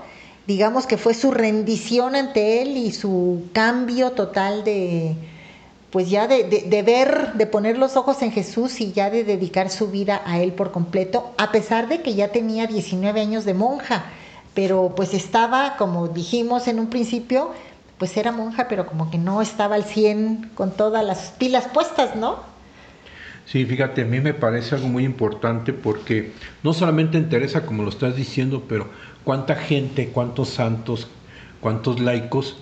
[0.46, 5.14] digamos que fue su rendición ante él y su cambio total de,
[5.90, 9.70] pues ya de, de, ver, de poner los ojos en Jesús y ya de dedicar
[9.70, 13.54] su vida a Él por completo, a pesar de que ya tenía 19 años de
[13.54, 14.04] monja,
[14.54, 17.52] pero pues estaba, como dijimos en un principio,
[17.98, 22.16] pues era monja, pero como que no estaba al 100 con todas las pilas puestas,
[22.16, 22.40] ¿no?
[23.46, 27.82] Sí, fíjate, a mí me parece algo muy importante porque no solamente en Teresa, como
[27.82, 28.88] lo estás diciendo, pero
[29.24, 31.08] cuánta gente, cuántos santos,
[31.60, 32.58] cuántos laicos,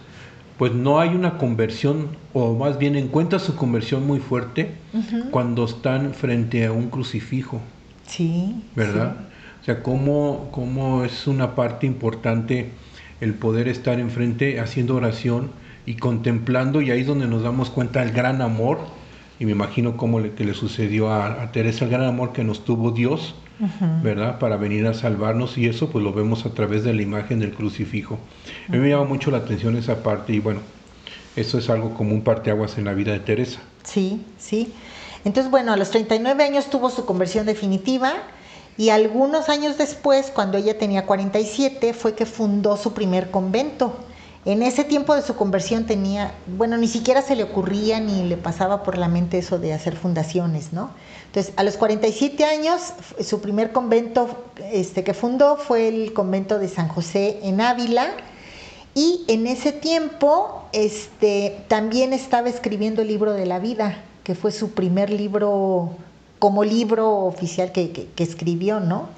[0.58, 5.30] pues no hay una conversión, o más bien encuentra su conversión muy fuerte uh -huh.
[5.30, 7.60] cuando están frente a un crucifijo.
[8.06, 8.64] Sí.
[8.74, 9.16] ¿Verdad?
[9.18, 9.24] Sí.
[9.60, 12.70] O sea, cómo, cómo es una parte importante
[13.20, 15.50] el poder estar enfrente haciendo oración
[15.86, 18.78] y contemplando, y ahí es donde nos damos cuenta del gran amor
[19.38, 22.44] y me imagino cómo le, que le sucedió a, a Teresa, el gran amor que
[22.44, 23.34] nos tuvo Dios,
[24.02, 24.38] ¿verdad?
[24.38, 27.52] Para venir a salvarnos y eso pues lo vemos a través de la imagen del
[27.54, 28.18] crucifijo.
[28.68, 30.60] A mí me llama mucho la atención esa parte y bueno,
[31.36, 33.60] eso es algo como un parteaguas en la vida de Teresa.
[33.82, 34.72] Sí, sí.
[35.24, 38.14] Entonces, bueno, a los 39 años tuvo su conversión definitiva
[38.78, 44.05] y algunos años después, cuando ella tenía 47, fue que fundó su primer convento.
[44.46, 48.36] En ese tiempo de su conversión tenía, bueno, ni siquiera se le ocurría ni le
[48.36, 50.90] pasaba por la mente eso de hacer fundaciones, ¿no?
[51.26, 56.68] Entonces, a los 47 años, su primer convento este, que fundó fue el convento de
[56.68, 58.06] San José en Ávila.
[58.94, 64.52] Y en ese tiempo este, también estaba escribiendo el libro de la vida, que fue
[64.52, 65.90] su primer libro
[66.38, 69.08] como libro oficial que escribió, ¿no?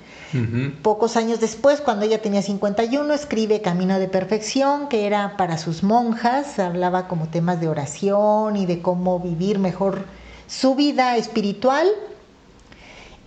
[0.82, 5.82] Pocos años después, cuando ella tenía 51, escribe Camino de Perfección, que era para sus
[5.82, 10.04] monjas, hablaba como temas de oración y de cómo vivir mejor
[10.46, 11.88] su vida espiritual.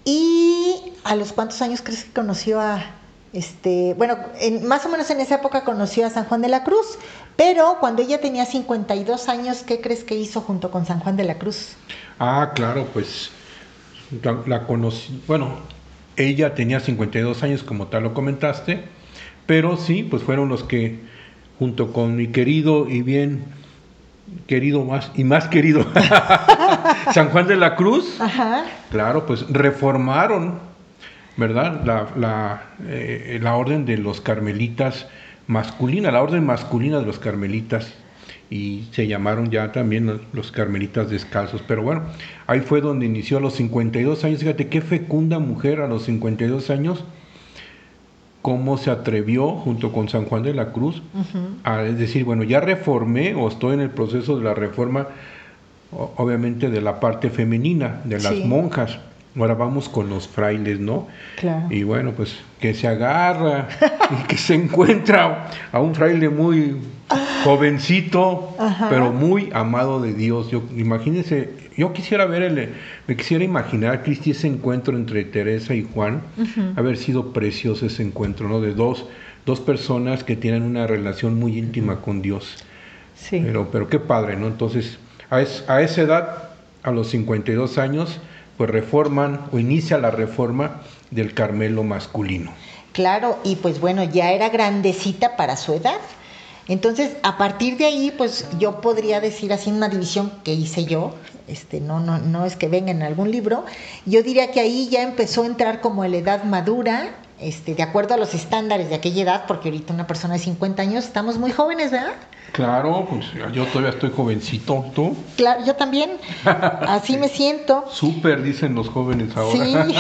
[0.03, 2.83] Y a los cuántos años crees que conoció a,
[3.33, 6.63] este, bueno, en- más o menos en esa época conoció a San Juan de la
[6.63, 6.97] Cruz,
[7.35, 11.23] pero cuando ella tenía 52 años, ¿qué crees que hizo junto con San Juan de
[11.23, 11.73] la Cruz?
[12.19, 13.29] Ah, claro, pues
[14.23, 15.59] la, la conocí, bueno,
[16.17, 18.83] ella tenía 52 años como tal lo comentaste,
[19.45, 20.99] pero sí, pues fueron los que
[21.59, 23.43] junto con mi querido y bien
[24.47, 25.85] querido más y más querido
[27.13, 28.63] San Juan de la Cruz, Ajá.
[28.89, 30.59] claro, pues reformaron,
[31.37, 31.81] ¿verdad?
[31.85, 35.07] La, la, eh, la orden de los carmelitas
[35.47, 37.93] masculina, la orden masculina de los carmelitas
[38.51, 41.63] y se llamaron ya también los carmelitas descalzos.
[41.65, 42.03] Pero bueno,
[42.47, 44.41] ahí fue donde inició a los 52 años.
[44.41, 47.03] Fíjate qué fecunda mujer a los 52 años,
[48.41, 51.01] cómo se atrevió junto con San Juan de la Cruz
[51.63, 55.07] a decir, bueno, ya reformé o estoy en el proceso de la reforma,
[56.17, 58.43] obviamente de la parte femenina, de las Sí.
[58.45, 58.99] monjas.
[59.37, 61.07] Ahora vamos con los frailes, ¿no?
[61.37, 61.67] Claro.
[61.69, 63.67] Y bueno, pues que se agarra
[64.11, 66.75] y que se encuentra a un fraile muy
[67.43, 68.87] jovencito, Ajá.
[68.89, 70.49] pero muy amado de Dios.
[70.51, 72.69] Yo imagínense, yo quisiera ver el,
[73.07, 76.21] me quisiera imaginar, Cristi, ese encuentro entre Teresa y Juan,
[76.75, 78.61] haber sido precioso ese encuentro, ¿no?
[78.61, 79.05] De dos,
[79.45, 82.63] dos personas que tienen una relación muy íntima con Dios.
[83.15, 83.41] Sí.
[83.45, 84.47] Pero, pero qué padre, ¿no?
[84.47, 84.97] Entonces,
[85.29, 86.49] a, es- a esa edad,
[86.83, 88.19] a los 52 años,
[88.61, 92.53] pues reforman o inicia la reforma del Carmelo masculino.
[92.91, 95.97] Claro, y pues bueno, ya era grandecita para su edad.
[96.67, 101.15] Entonces, a partir de ahí, pues yo podría decir así una división que hice yo,
[101.47, 103.65] este, no, no, no es que venga en algún libro,
[104.05, 108.13] yo diría que ahí ya empezó a entrar como la edad madura, este, de acuerdo
[108.13, 111.51] a los estándares de aquella edad, porque ahorita una persona de 50 años, estamos muy
[111.51, 112.13] jóvenes, ¿verdad?
[112.51, 115.15] Claro, pues yo todavía estoy jovencito, tú.
[115.37, 116.11] Claro, yo también,
[116.45, 117.85] así me siento.
[117.89, 119.85] Súper, dicen los jóvenes ahora.
[119.87, 119.95] Sí.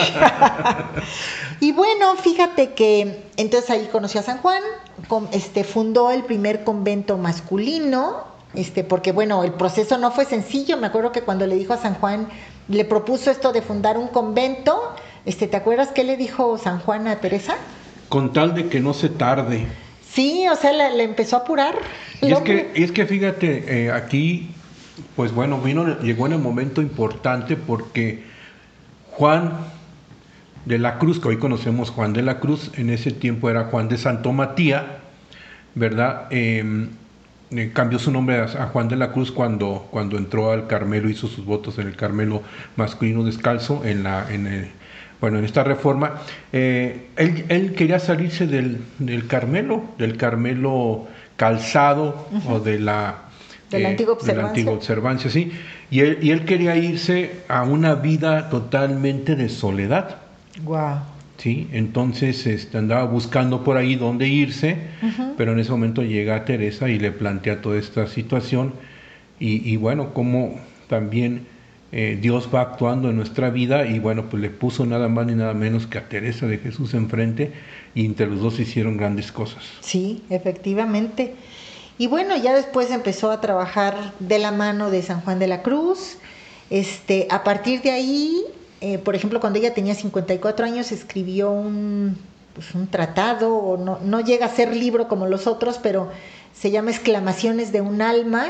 [1.65, 4.61] y bueno, fíjate que entonces ahí conoció a San Juan,
[5.31, 10.77] este, fundó el primer convento masculino, este, porque bueno, el proceso no fue sencillo.
[10.77, 12.27] Me acuerdo que cuando le dijo a San Juan,
[12.67, 14.93] le propuso esto de fundar un convento,
[15.25, 17.55] este, ¿te acuerdas qué le dijo San Juan a Teresa?
[18.09, 19.65] Con tal de que no se tarde.
[20.11, 21.75] Sí, o sea, le, le empezó a apurar.
[22.21, 24.51] Y es que, y es que fíjate, eh, aquí,
[25.15, 28.23] pues bueno, vino, llegó en el momento importante porque
[29.11, 29.53] Juan
[30.65, 33.87] de la Cruz, que hoy conocemos Juan de la Cruz, en ese tiempo era Juan
[33.89, 34.83] de Santo Matías,
[35.75, 36.27] ¿verdad?
[36.31, 36.87] Eh,
[37.51, 41.09] eh, cambió su nombre a, a Juan de la Cruz cuando, cuando entró al Carmelo,
[41.09, 42.43] hizo sus votos en el Carmelo
[42.75, 44.71] masculino descalzo, en la, en el-
[45.21, 46.15] bueno, en esta reforma.
[46.51, 51.07] Eh, él, él quería salirse del, del Carmelo, del Carmelo
[51.37, 53.29] calzado o de la
[53.69, 55.29] De la antigua de la antigua observancia.
[55.29, 55.51] sí.
[55.91, 60.17] Y él, y él quería irse a una vida totalmente de soledad.
[60.63, 60.99] Guau.
[61.37, 61.67] ¿sí?
[61.71, 64.77] Entonces este, andaba buscando por ahí dónde irse,
[65.37, 68.73] pero en ese momento llega Teresa y le plantea toda esta situación
[69.39, 71.47] y, y bueno, como también
[71.91, 75.35] eh, Dios va actuando en nuestra vida y bueno, pues le puso nada más ni
[75.35, 77.51] nada menos que a Teresa de Jesús enfrente
[77.93, 79.63] y entre los dos hicieron grandes cosas.
[79.81, 81.35] Sí, efectivamente.
[81.97, 85.61] Y bueno, ya después empezó a trabajar de la mano de San Juan de la
[85.61, 86.17] Cruz.
[86.69, 88.41] Este, a partir de ahí,
[88.79, 92.17] eh, por ejemplo, cuando ella tenía 54 años, escribió un,
[92.53, 96.09] pues, un tratado, o no, no llega a ser libro como los otros, pero
[96.53, 98.47] se llama Exclamaciones de un alma.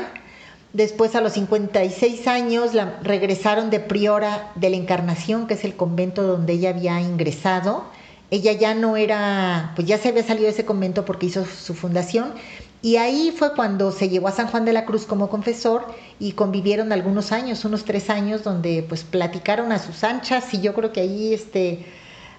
[0.72, 5.76] Después, a los 56 años, la regresaron de priora de la Encarnación, que es el
[5.76, 7.84] convento donde ella había ingresado
[8.30, 11.74] ella ya no era, pues ya se había salido de ese convento porque hizo su
[11.74, 12.32] fundación
[12.80, 15.84] Y ahí fue cuando se llevó a San Juan de la Cruz como confesor
[16.18, 20.72] y convivieron algunos años, unos tres años, donde pues platicaron a sus anchas y yo
[20.74, 21.84] creo que ahí, este,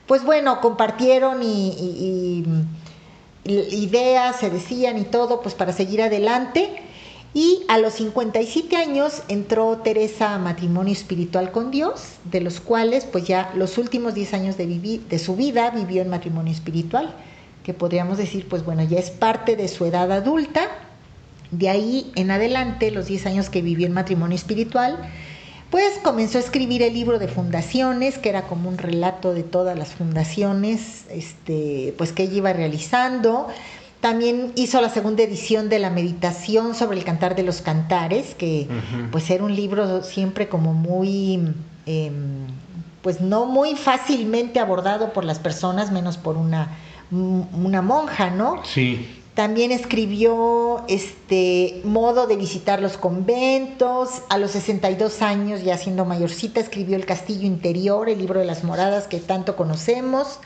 [0.08, 2.46] pues bueno, compartieron y, y-
[3.46, 6.70] y ideas, se decían y todo, pues para seguir adelante.
[7.34, 13.06] Y a los 57 años entró Teresa a matrimonio espiritual con Dios, de los cuales
[13.06, 17.16] pues ya los últimos 10 años de, su vida vivió en matrimonio espiritual,
[17.64, 20.62] que podríamos decir pues bueno, ya es parte de su edad adulta.
[21.50, 25.00] De ahí en adelante, los 10 años que vivió en matrimonio espiritual,
[25.72, 29.76] pues comenzó a escribir el libro de fundaciones, que era como un relato de todas
[29.76, 33.48] las fundaciones, este, pues que ella iba realizando.
[34.04, 38.68] También hizo la segunda edición de la meditación sobre el cantar de los cantares, que
[39.14, 41.54] pues era un libro siempre como muy,
[41.86, 42.48] em,
[43.02, 46.78] pues no muy fácilmente abordado por las personas, menos por una,
[47.12, 48.62] una monja, ¿no?
[48.66, 54.10] Sí, También escribió este modo de visitar los conventos.
[54.28, 58.66] A los 62 años, ya siendo mayorcita, escribió El Castillo Interior, el libro de las
[58.66, 60.42] moradas que tanto conocemos.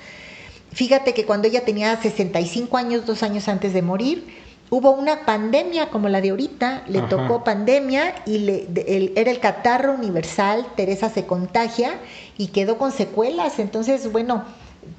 [0.77, 4.27] Fíjate que cuando ella tenía 65 años, dos años antes de morir,
[4.69, 7.09] hubo una pandemia como la de ahorita, le Ajá.
[7.09, 11.95] tocó pandemia y le, de- el- era el catarro universal, Teresa se contagia
[12.37, 13.57] y quedó con secuelas.
[13.57, 14.43] Entonces, bueno,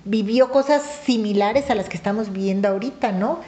[0.05, 3.38] vivió cosas similares a las que estamos viviendo ahorita, ¿no?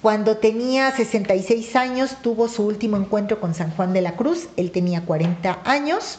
[0.00, 4.70] Cuando tenía 66 años tuvo su último encuentro con San Juan de la Cruz, él
[4.70, 6.18] tenía 40 años,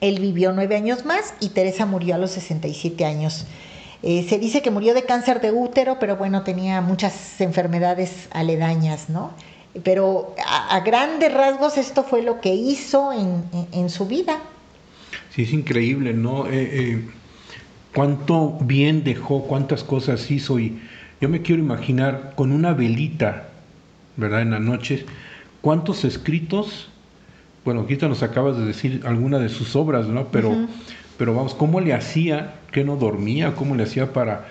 [0.00, 3.44] él vivió nueve años más y Teresa murió a los 67 años.
[4.02, 9.08] Eh, se dice que murió de cáncer de útero, pero bueno, tenía muchas enfermedades aledañas,
[9.10, 9.32] ¿no?
[9.82, 14.38] Pero a, a grandes rasgos esto fue lo que hizo en, en- en su vida.
[15.34, 16.46] sí, es increíble, ¿no?
[16.46, 16.52] Eh,
[16.92, 17.08] eh,
[17.94, 20.78] cuánto bien dejó, cuántas cosas hizo y
[21.20, 23.48] yo me quiero imaginar con una velita,
[24.16, 24.42] ¿verdad?
[24.42, 25.04] En la noche,
[25.60, 26.88] cuántos escritos,
[27.64, 30.28] bueno, ahorita nos acabas de decir alguna de sus obras, ¿no?
[30.28, 30.56] Pero,
[31.18, 33.54] pero vamos, ¿cómo le hacía que no dormía?
[33.56, 34.46] ¿Cómo le hacía para,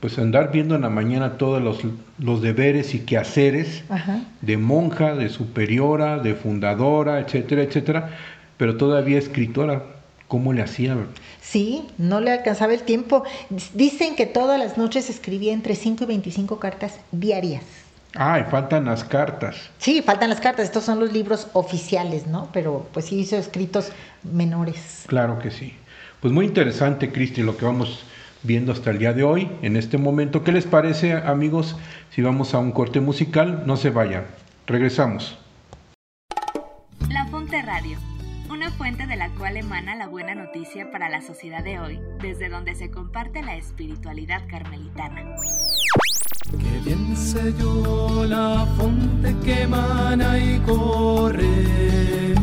[0.00, 1.80] pues, andar viendo en la mañana todos los,
[2.18, 3.82] los deberes y quehaceres?
[3.90, 4.20] Ajá.
[4.40, 8.10] de monja, de superiora, de fundadora, etcétera, etcétera,
[8.56, 9.82] pero todavía escritora.
[10.28, 10.96] ¿Cómo le hacía?
[11.40, 13.22] Sí, no le alcanzaba el tiempo.
[13.74, 17.62] Dicen que todas las noches escribía entre 5 y 25 cartas diarias.
[18.16, 19.56] Ah, y faltan las cartas.
[19.78, 22.48] Sí, faltan las cartas, estos son los libros oficiales, ¿no?
[22.52, 23.92] Pero pues sí hizo escritos
[24.24, 25.04] menores.
[25.06, 25.74] Claro que sí.
[26.20, 28.04] Pues muy interesante, Cristi, lo que vamos
[28.42, 30.44] viendo hasta el día de hoy, en este momento.
[30.44, 31.76] ¿Qué les parece, amigos,
[32.10, 33.64] si vamos a un corte musical?
[33.66, 34.24] No se vayan.
[34.66, 35.38] Regresamos.
[37.10, 37.98] La Fonte Radio,
[38.50, 42.48] una fuente de la cual emana la buena noticia para la sociedad de hoy, desde
[42.48, 45.22] donde se comparte la espiritualidad carmelitana.
[46.50, 52.34] Que bien sé yo la fuente que emana y corre,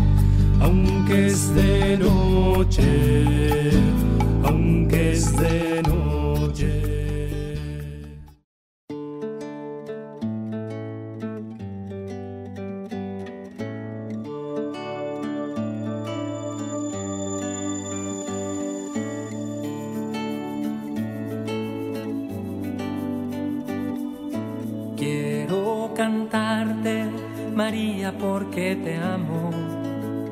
[0.64, 3.72] aunque es de noche,
[4.46, 6.70] aunque es de noche.
[24.98, 27.06] Quiero cantarte,
[27.54, 29.52] María, porque te amo,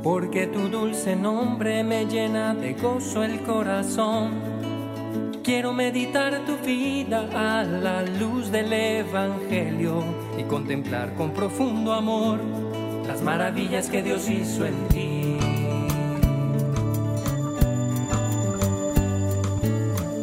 [0.03, 4.31] porque tu dulce nombre me llena de gozo el corazón.
[5.43, 10.03] Quiero meditar tu vida a la luz del Evangelio
[10.37, 12.39] y contemplar con profundo amor
[13.07, 15.37] las maravillas que Dios hizo en ti.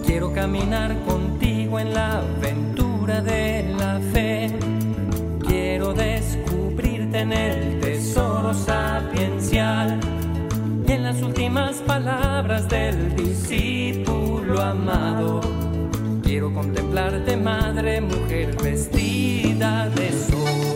[0.06, 4.52] Quiero caminar contigo en la aventura de la fe.
[5.46, 9.37] Quiero descubrirte en el tesoro sapiencial
[10.86, 15.40] y en las últimas palabras del discípulo amado.
[16.22, 20.67] Quiero contemplarte, madre, mujer vestida de sol.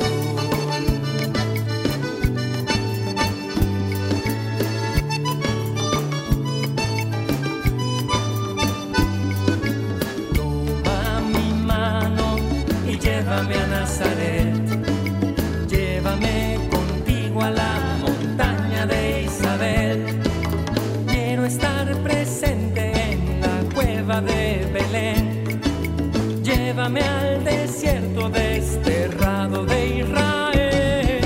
[26.82, 31.20] llévame al desierto desterrado de Israel.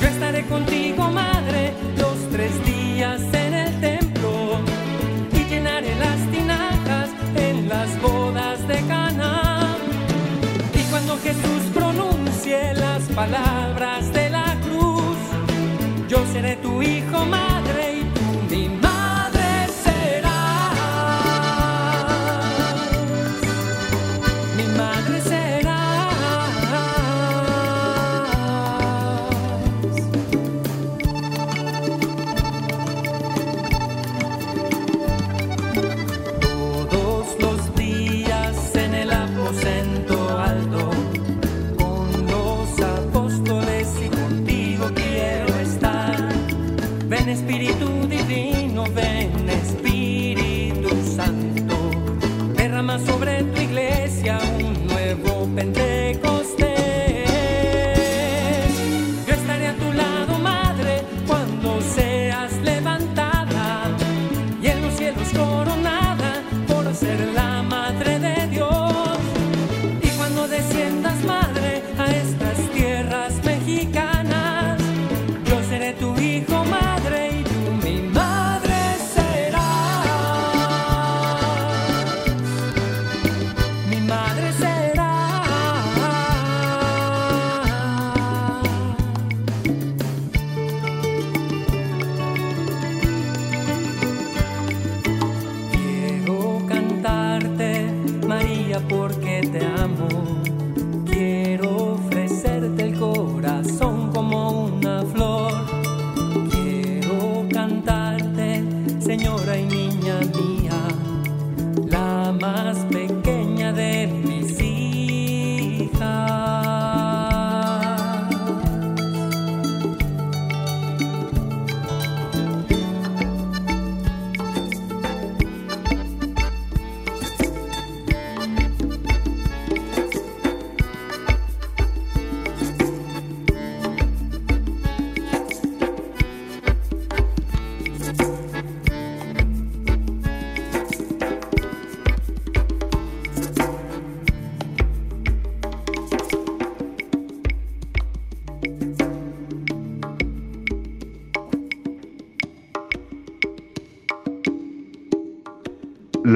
[0.00, 4.60] Yo estaré contigo, madre, los tres días en el templo
[5.32, 9.76] y llenaré las tinajas en las bodas de Cana.
[10.74, 15.16] Y cuando Jesús pronuncie las palabras de la cruz,
[16.08, 17.65] yo seré tu hijo, madre.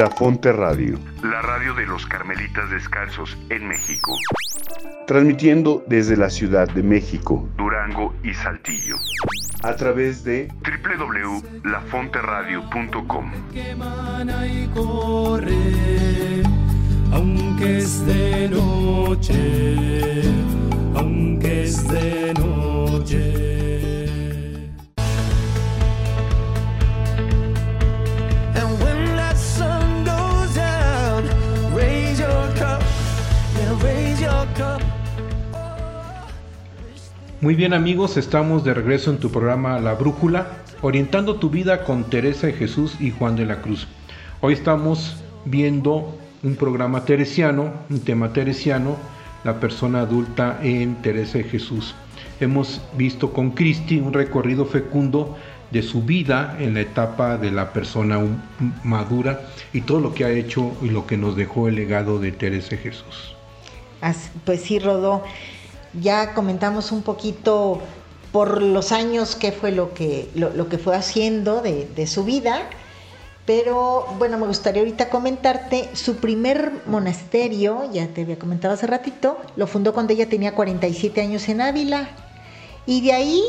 [0.01, 4.17] La Fonte Radio, La radio de los Carmelitas Descalzos en México,
[5.07, 8.97] transmitiendo desde la Ciudad de México Durango y Saltillo.
[9.63, 13.33] a través de www.lafonteradio.com.
[17.13, 20.23] aunque es de noche,
[20.95, 22.50] aunque es de noche.
[37.43, 42.05] Muy bien amigos, estamos de regreso en tu programa La Brújula, orientando tu vida con
[42.05, 43.89] Teresa de Jesús y Juan de la Cruz.
[44.43, 45.17] Hoy estamos
[45.47, 48.99] viendo un programa teresiano, un tema teresiano,
[49.43, 51.95] la persona adulta en Teresa de Jesús.
[52.41, 55.39] Hemos visto con Cristi un recorrido fecundo
[55.71, 58.21] de su vida en la etapa de la persona
[58.85, 59.41] madura
[59.73, 62.73] y todo lo que ha hecho y lo que nos dejó el legado de Teresa
[62.73, 63.35] de Jesús.
[64.45, 65.23] Pues sí, Rodó,
[65.95, 67.81] ya comentamos un poquito
[68.33, 72.63] por los años qué fue lo que, lo, que fue haciendo de, su vida,
[73.45, 79.39] pero bueno, me gustaría ahorita comentarte, su primer monasterio, ya te había comentado hace ratito,
[79.57, 82.09] lo fundó cuando ella tenía 47 años en Ávila,
[82.87, 83.43] y de ahí,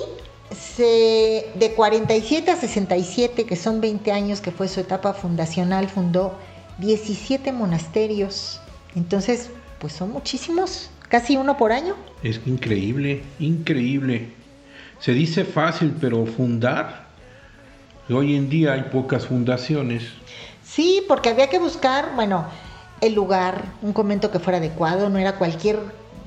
[0.77, 6.33] de 47 a 67, que son 20 años que fue su etapa fundacional, fundó
[6.79, 8.59] 17 monasterios.
[8.95, 11.95] Entonces, pues son muchísimos, casi uno por año.
[12.23, 14.29] Es increíble, increíble.
[14.99, 17.07] Se dice fácil, pero fundar,
[18.09, 20.03] hoy en día hay pocas fundaciones.
[20.63, 22.45] Sí, porque había que buscar, bueno,
[23.01, 25.79] el lugar, un convento que fuera adecuado, no era cualquier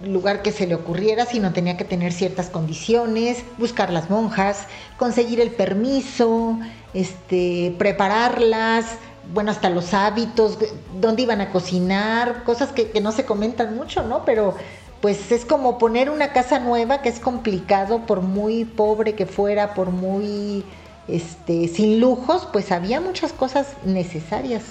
[0.04, 4.66] lugar que se le ocurriera, sino tenía que tener ciertas condiciones, buscar las monjas,
[4.98, 6.58] conseguir el permiso,
[6.92, 8.98] este, prepararlas,
[9.32, 10.58] bueno, hasta los hábitos,
[11.00, 14.24] dónde iban a cocinar, cosas que, que no se comentan mucho, ¿no?
[14.24, 14.54] Pero
[15.00, 19.74] pues es como poner una casa nueva que es complicado, por muy pobre que fuera,
[19.74, 20.64] por muy
[21.08, 24.62] este, sin lujos, pues había muchas cosas necesarias.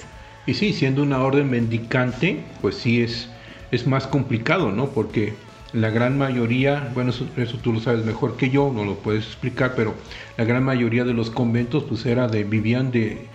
[0.45, 3.29] Y sí, siendo una orden mendicante, pues sí es,
[3.71, 4.87] es más complicado, ¿no?
[4.89, 5.35] Porque
[5.71, 9.25] la gran mayoría, bueno, eso, eso tú lo sabes mejor que yo, no lo puedes
[9.25, 9.93] explicar, pero
[10.37, 13.27] la gran mayoría de los conventos, pues era de, vivían de,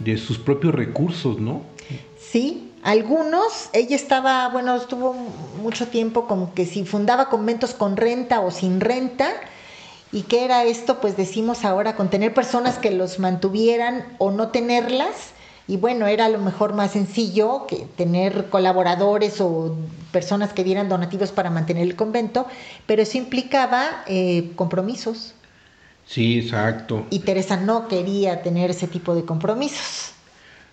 [0.00, 1.62] de sus propios recursos, ¿no?
[2.18, 5.14] Sí, algunos, ella estaba, bueno, estuvo
[5.62, 9.32] mucho tiempo como que si fundaba conventos con renta o sin renta,
[10.12, 11.00] ¿Y qué era esto?
[11.00, 15.32] Pues decimos ahora con tener personas que los mantuvieran o no tenerlas.
[15.68, 19.76] Y bueno, era a lo mejor más sencillo que tener colaboradores o
[20.10, 22.46] personas que dieran donativos para mantener el convento,
[22.86, 25.34] pero eso implicaba eh, compromisos.
[26.10, 27.06] Sí, exacto.
[27.10, 30.10] Y Teresa no quería tener ese tipo de compromisos.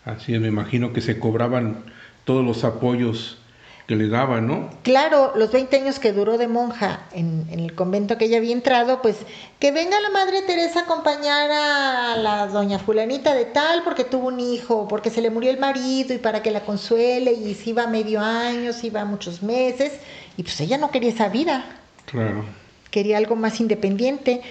[0.03, 1.83] Así es, me imagino que se cobraban
[2.23, 3.37] todos los apoyos
[3.85, 4.71] que le daban, ¿no?
[4.81, 9.03] Claro, los 20 años que duró de monja en, el convento que ella había entrado,
[9.03, 9.17] pues
[9.59, 14.29] que venga la Madre Teresa a acompañar a la doña fulanita de tal porque tuvo
[14.29, 17.69] un hijo, porque se le murió el marido y para que la consuele y si
[17.69, 19.99] iba medio año, si iba muchos meses,
[20.35, 21.63] y pues ella no quería esa vida.
[22.05, 22.43] Claro.
[22.89, 24.41] Quería algo más independiente.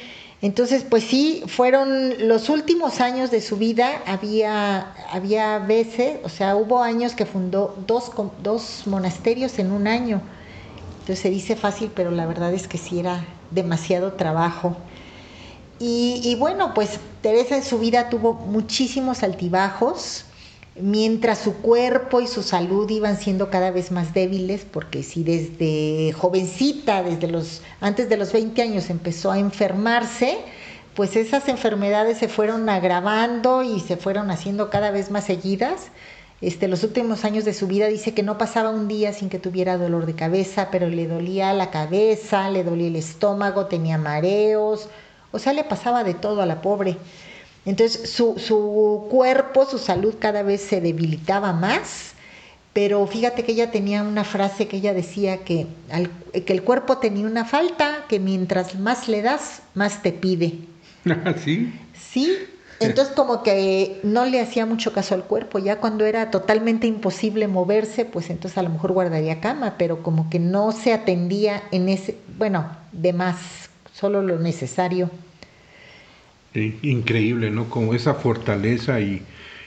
[0.46, 6.54] Entonces, pues sí, fueron los últimos años de su vida, había, había veces, o sea,
[6.54, 8.12] hubo años que fundó dos,
[8.44, 10.22] dos monasterios en un año.
[11.00, 14.76] Entonces se dice fácil, pero la verdad es que sí era demasiado trabajo.
[15.80, 20.26] Y, y bueno, pues Teresa en su vida tuvo muchísimos altibajos,
[20.80, 26.12] mientras su cuerpo y su salud iban siendo cada vez más débiles, porque si desde
[26.12, 30.38] jovencita, desde los antes de los 20 años empezó a enfermarse,
[30.94, 35.90] pues esas enfermedades se fueron agravando y se fueron haciendo cada vez más seguidas.
[36.40, 39.38] Este, los últimos años de su vida dice que no pasaba un día sin que
[39.38, 44.88] tuviera dolor de cabeza, pero le dolía la cabeza, le dolía el estómago, tenía mareos,
[45.32, 46.98] o sea, le pasaba de todo a la pobre.
[47.66, 52.12] Entonces su, su cuerpo, su salud cada vez se debilitaba más,
[52.72, 55.66] pero fíjate que ella tenía una frase que ella decía que,
[56.46, 60.58] que el cuerpo tenía una falta, que mientras más le das, más te pide.
[61.44, 61.72] ¿Sí?
[62.12, 62.38] Sí,
[62.78, 67.48] entonces como que no le hacía mucho caso al cuerpo, ya cuando era totalmente imposible
[67.48, 71.88] moverse, pues entonces a lo mejor guardaría cama, pero como que no se atendía en
[71.88, 73.36] ese, bueno, de más,
[73.92, 75.10] solo lo necesario
[76.82, 77.68] increíble, ¿no?
[77.68, 79.22] Como esa fortaleza y,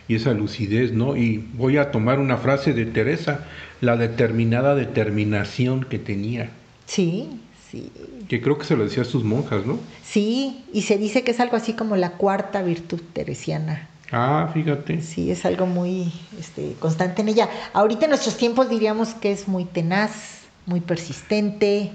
[0.08, 1.16] esa lucidez, ¿no?
[1.16, 3.46] Y voy a tomar una frase de Teresa,
[3.80, 6.50] la determinada determinación que tenía.
[6.88, 7.30] Sí,
[7.70, 7.92] sí.
[8.28, 9.78] Que creo que se lo decía a sus monjas, ¿no?
[10.04, 13.88] Sí, y se dice que es algo así como la cuarta virtud teresiana.
[14.12, 15.02] Ah, fíjate.
[15.04, 17.50] Sí, es algo muy este, constante en ella.
[17.74, 21.92] Ahorita en nuestros tiempos diríamos que es muy tenaz, muy persistente,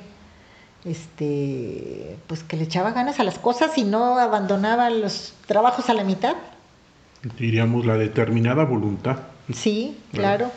[0.85, 5.95] este, pues que le echaba ganas a las cosas y no abandonaba los trabajos a
[5.95, 6.37] la mitad.
[7.39, 9.18] Diríamos la determinada voluntad.
[9.53, 10.51] Sí, claro.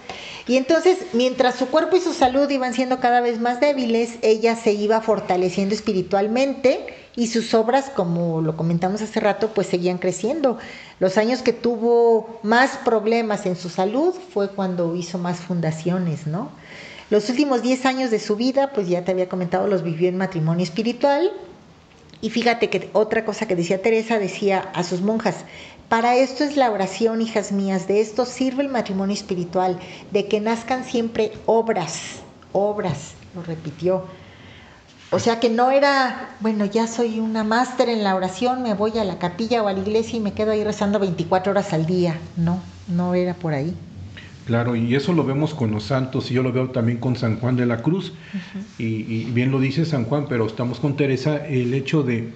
[0.47, 4.55] Y entonces, mientras su cuerpo y su salud iban siendo cada vez más débiles, ella
[4.55, 6.85] se iba fortaleciendo espiritualmente
[7.17, 10.57] y sus obras, como lo comentamos hace rato, pues seguían creciendo.
[10.99, 16.49] Los años que tuvo más problemas en su salud fue cuando hizo más fundaciones, ¿no?
[17.09, 20.17] Los últimos 10 años de su vida, pues ya te había comentado, los vivió en
[20.17, 21.31] matrimonio espiritual.
[22.19, 25.45] Y fíjate que otra cosa que decía Teresa, decía a sus monjas,
[25.87, 29.79] para esto es la oración, hijas mías, de esto sirve el matrimonio espiritual,
[30.11, 32.17] de que nazcan siempre obras,
[32.51, 34.03] obras, lo repitió.
[35.09, 38.97] O sea que no era, bueno, ya soy una máster en la oración, me voy
[38.97, 41.85] a la capilla o a la iglesia y me quedo ahí rezando 24 horas al
[41.85, 42.19] día.
[42.35, 43.73] No, no era por ahí.
[44.47, 47.37] Claro, y eso lo vemos con los santos, y yo lo veo también con San
[47.37, 48.13] Juan de la Cruz,
[48.77, 52.29] y, bien lo dice San Juan, pero estamos con Teresa, el hecho de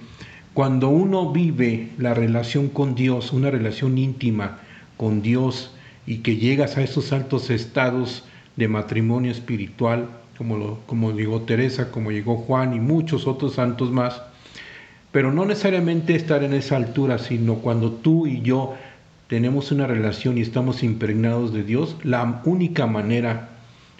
[0.52, 4.58] cuando uno vive la relación con Dios, una relación íntima
[4.98, 5.70] con Dios,
[6.06, 8.24] y que llegas a esos altos estados
[8.56, 13.90] de matrimonio espiritual, como, lo, como llegó Teresa, como llegó Juan y muchos otros santos
[13.90, 14.20] más,
[15.12, 18.74] pero no necesariamente estar en esa altura, sino cuando tú y yo
[19.32, 23.48] tenemos una relación y estamos impregnados de Dios, la única manera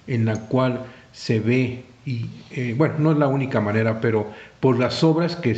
[0.07, 4.30] en la cual se ve, y eh, bueno, no es la única manera, pero
[4.61, 5.55] por las obras que,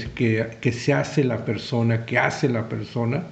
[0.60, 3.24] que, se hace la persona, que hace la persona,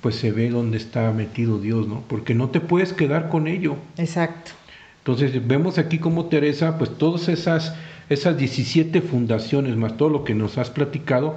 [0.00, 2.02] pues se ve dónde está metido Dios, ¿no?
[2.08, 3.76] Porque no te puedes quedar con ello.
[3.96, 4.50] Exacto.
[4.98, 7.76] Entonces vemos aquí como Teresa, pues todas esas,
[8.08, 11.36] esas 17 fundaciones, más todo lo que nos has platicado,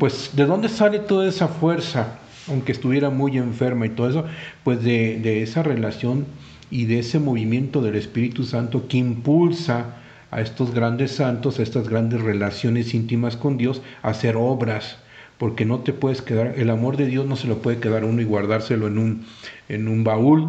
[0.00, 2.18] pues de dónde sale toda esa fuerza,
[2.48, 4.24] aunque estuviera muy enferma y todo eso,
[4.64, 6.26] pues de, esa relación
[6.70, 9.96] y de ese movimiento del Espíritu Santo que impulsa
[10.30, 14.98] a estos grandes santos, a estas grandes relaciones íntimas con Dios, a hacer obras,
[15.38, 18.20] porque no te puedes quedar, el amor de Dios no se lo puede quedar uno
[18.20, 19.26] y guardárselo en un,
[19.68, 20.48] en un baúl,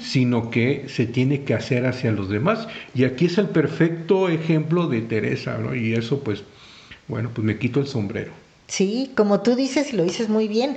[0.00, 2.68] sino que se tiene que hacer hacia los demás.
[2.94, 5.74] Y aquí es el perfecto ejemplo de Teresa, ¿no?
[5.74, 6.44] Y eso pues,
[7.08, 8.32] bueno, pues me quito el sombrero.
[8.70, 10.76] Sí, como tú dices y lo dices muy bien,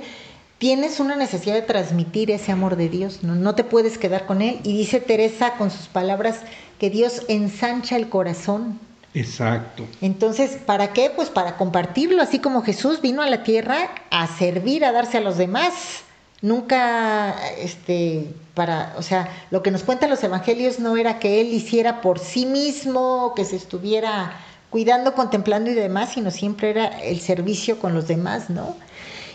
[0.58, 3.34] tienes una necesidad de transmitir ese amor de Dios, ¿no?
[3.34, 4.60] no te puedes quedar con él.
[4.62, 6.40] Y dice Teresa con sus palabras
[6.78, 8.78] que Dios ensancha el corazón.
[9.14, 9.86] Exacto.
[10.00, 11.10] Entonces, ¿para qué?
[11.14, 15.20] Pues para compartirlo, así como Jesús vino a la tierra a servir, a darse a
[15.20, 16.02] los demás.
[16.42, 21.54] Nunca, este, para, o sea, lo que nos cuentan los evangelios no era que él
[21.54, 24.36] hiciera por sí mismo, que se estuviera
[24.68, 28.76] cuidando, contemplando y demás, sino siempre era el servicio con los demás, ¿no?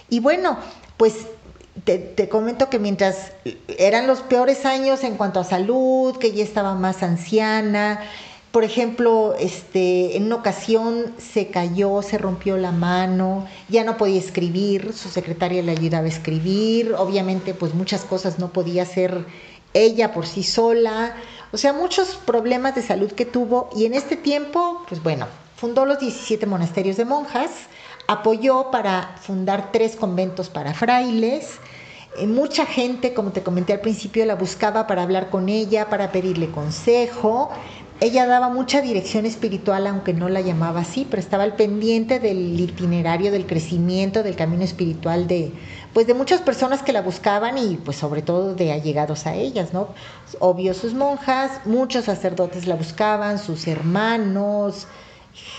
[0.09, 0.57] Y bueno,
[0.99, 1.27] pues
[1.85, 3.31] te, comento que mientras
[3.77, 8.01] eran los peores años en cuanto a salud, que ella estaba más anciana,
[8.51, 14.19] por ejemplo, este, en una ocasión se cayó, se rompió la mano, ya no podía
[14.19, 19.25] escribir, su secretaria le ayudaba a escribir, obviamente pues muchas cosas no podía hacer
[19.73, 21.15] ella por sí sola,
[21.53, 25.85] o sea, muchos problemas de salud que tuvo y en este tiempo, pues bueno, fundó
[25.85, 27.51] los 17 monasterios de monjas,
[28.09, 31.59] apoyó para fundar tres conventos para frailes,
[32.17, 36.11] eh, mucha gente, como te comenté al principio, la buscaba para hablar con ella, para
[36.11, 37.51] pedirle consejo,
[38.01, 42.59] ella daba mucha dirección espiritual, aunque no la llamaba así, pero estaba al pendiente del
[42.59, 45.51] itinerario, del crecimiento, del camino espiritual de,
[45.93, 49.71] pues de muchas personas que la buscaban y pues sobre todo de allegados a ellas,
[49.71, 49.89] ¿no?
[50.39, 54.87] Obvio sus monjas, muchos sacerdotes la buscaban, sus hermanos,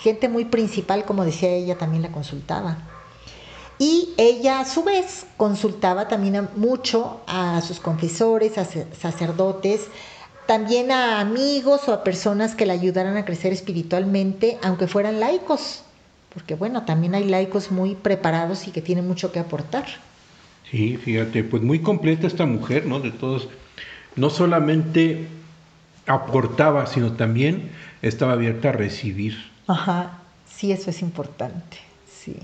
[0.02, 2.78] gente muy principal, como decía ella, también la consultaba.
[3.78, 9.88] Y ella a su vez consultaba también mucho a sus confesores, a sacerdotes,
[10.46, 15.82] también a amigos o a personas que la ayudaran a crecer espiritualmente, aunque fueran laicos,
[16.34, 19.86] porque bueno, también hay laicos muy preparados y que tienen mucho que aportar.
[20.70, 23.00] Sí, fíjate, pues muy completa esta mujer, ¿no?
[23.00, 23.48] De todos,
[24.14, 25.26] no solamente
[26.06, 27.70] aportaba, sino también
[28.02, 29.50] estaba abierta a recibir.
[29.70, 30.18] Ajá,
[30.52, 31.78] sí, eso es importante,
[32.12, 32.36] sí.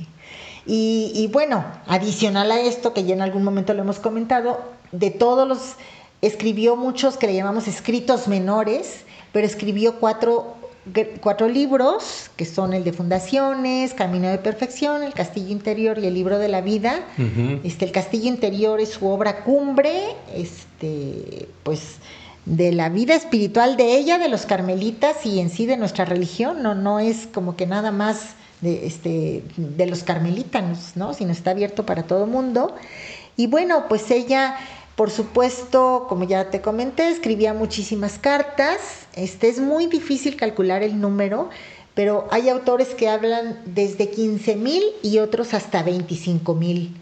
[0.67, 4.61] Y, y bueno, adicional a esto, que ya en algún momento lo hemos comentado,
[4.93, 5.77] de todos los
[6.23, 10.57] Escribió muchos que le llamamos escritos menores, pero escribió cuatro,
[11.21, 16.15] cuatro libros, que son el de Fundaciones, Camino de Perfección, El Castillo Interior y el
[16.15, 17.05] Libro de la Vida.
[17.65, 21.97] este, el Castillo Interior es su obra cumbre, este, pues
[22.47, 26.63] de la vida espiritual de ella, de los carmelitas y en sí de nuestra religión,
[26.63, 31.13] no, no es como que nada más de, este, de los carmelitas, ¿no?
[31.13, 32.75] sino está abierto para todo mundo.
[33.37, 34.57] Y bueno, pues ella
[34.97, 39.07] por supuesto, como ya te comenté, escribía muchísimas cartas.
[39.15, 41.51] Este es muy difícil calcular el número,
[41.95, 46.97] pero hay autores que hablan desde 15 mil y otros hasta 25 mil.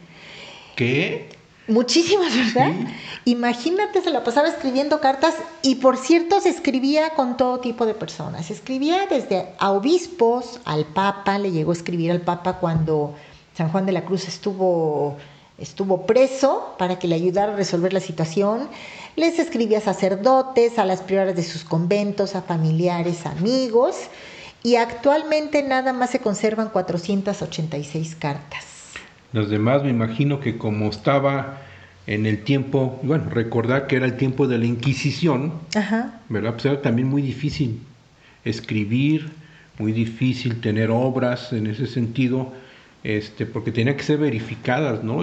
[0.74, 1.28] ¿Qué?
[1.66, 2.72] Muchísimas, ¿verdad?
[3.24, 7.94] Imagínate, se la pasaba escribiendo cartas y por cierto se escribía con todo tipo de
[7.94, 8.50] personas.
[8.50, 13.14] Escribía desde a obispos, al Papa, le llegó a escribir al Papa cuando
[13.56, 15.16] San Juan de la Cruz estuvo
[15.56, 18.68] estuvo preso para que le ayudara a resolver la situación.
[19.16, 23.96] Les escribía a sacerdotes, a las prioras de sus conventos, a familiares, amigos.
[24.62, 28.73] Y actualmente nada más se conservan 486 cartas.
[29.34, 31.58] Los demás me imagino que como estaba
[32.06, 35.54] en el tiempo, bueno, recordar que era el tiempo de la Inquisición,
[36.28, 36.52] ¿verdad?
[36.52, 37.80] Pues era también muy difícil
[38.44, 39.30] escribir,
[39.80, 42.52] muy difícil tener obras en ese sentido
[43.02, 45.22] este, porque tenían que ser verificadas, ¿no?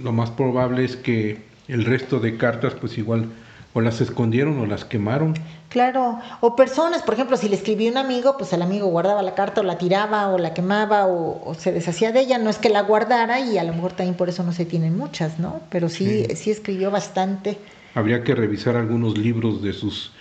[0.00, 3.26] Lo más probable es que el resto de cartas, pues igual,
[3.74, 5.34] o las escondieron o las quemaron.
[5.68, 9.34] Claro, o personas, por ejemplo, si le escribió un amigo, pues el amigo guardaba la
[9.34, 12.70] carta o la tiraba o la quemaba o, se deshacía de ella, no es que
[12.70, 15.60] la guardara y a lo mejor también por eso no se tienen muchas, ¿no?
[15.70, 17.58] Pero sí, sí, escribió bastante.
[17.94, 20.12] Habría que revisar algunos libros de sus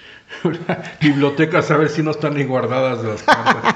[1.01, 3.75] bibliotecas a ver si no están ahí guardadas las cartas.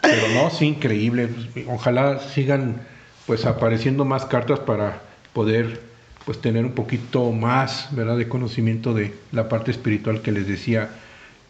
[0.00, 1.28] Pero no, sí, increíble.
[1.68, 2.80] Ojalá sigan
[3.26, 5.00] pues apareciendo más cartas para
[5.32, 5.80] poder
[6.26, 8.18] pues tener un poquito más, ¿verdad?
[8.18, 10.90] De conocimiento de la parte espiritual que les decía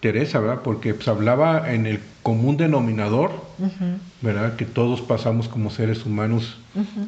[0.00, 0.60] Teresa, ¿verdad?
[0.62, 3.32] Porque pues hablaba en el común denominador,
[4.20, 4.54] ¿verdad?
[4.56, 6.58] Que todos pasamos como seres humanos,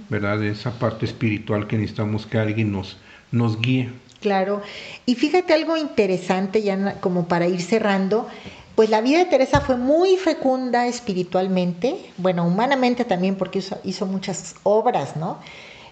[0.09, 0.39] ¿verdad?
[0.39, 2.97] De esa parte espiritual que necesitamos que alguien nos,
[3.31, 3.91] nos guíe.
[4.21, 4.62] Claro.
[5.05, 8.27] Y fíjate algo interesante, ya como para ir cerrando,
[8.75, 14.55] pues la vida de Teresa fue muy fecunda espiritualmente, bueno, humanamente también porque hizo, muchas
[14.62, 15.39] obras, ¿no?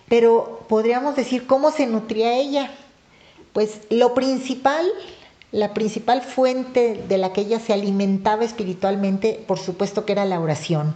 [0.09, 2.71] Pero podríamos decir cómo se nutría ella.
[3.53, 4.87] Pues lo principal,
[5.51, 10.41] la principal fuente de la que ella se alimentaba espiritualmente, por supuesto que era la
[10.41, 10.95] oración.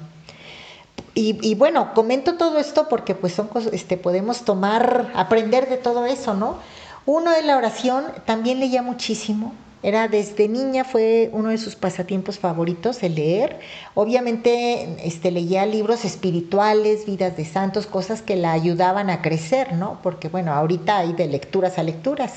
[1.13, 6.07] Y, bueno, comento todo esto porque pues son cosas, este, podemos tomar, aprender de todo
[6.07, 6.57] eso, ¿no?
[7.05, 9.53] Uno de la oración, también leía muchísimo,
[9.83, 13.61] era desde niña, fue uno de sus pasatiempos favoritos el leer.
[13.95, 19.99] Obviamente este, leía libros espirituales, vidas de santos, cosas que la ayudaban a crecer, ¿no?
[20.03, 22.35] Porque bueno, ahorita hay de lecturas a lecturas.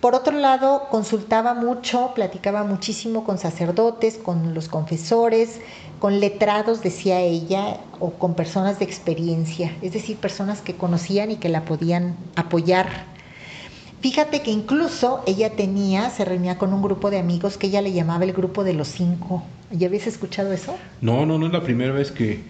[0.00, 5.60] Por otro lado, consultaba mucho, platicaba muchísimo con sacerdotes, con los confesores,
[6.00, 11.36] con letrados, decía ella, o con personas de experiencia, es decir, personas que conocían y
[11.36, 13.15] que la podían apoyar.
[14.06, 17.92] Fíjate que incluso ella tenía, se reunía con un grupo de amigos que ella le
[17.92, 19.42] llamaba el grupo de los cinco.
[19.72, 20.76] ¿Ya habías escuchado eso?
[21.00, 22.44] No, no, no es la primera vez que,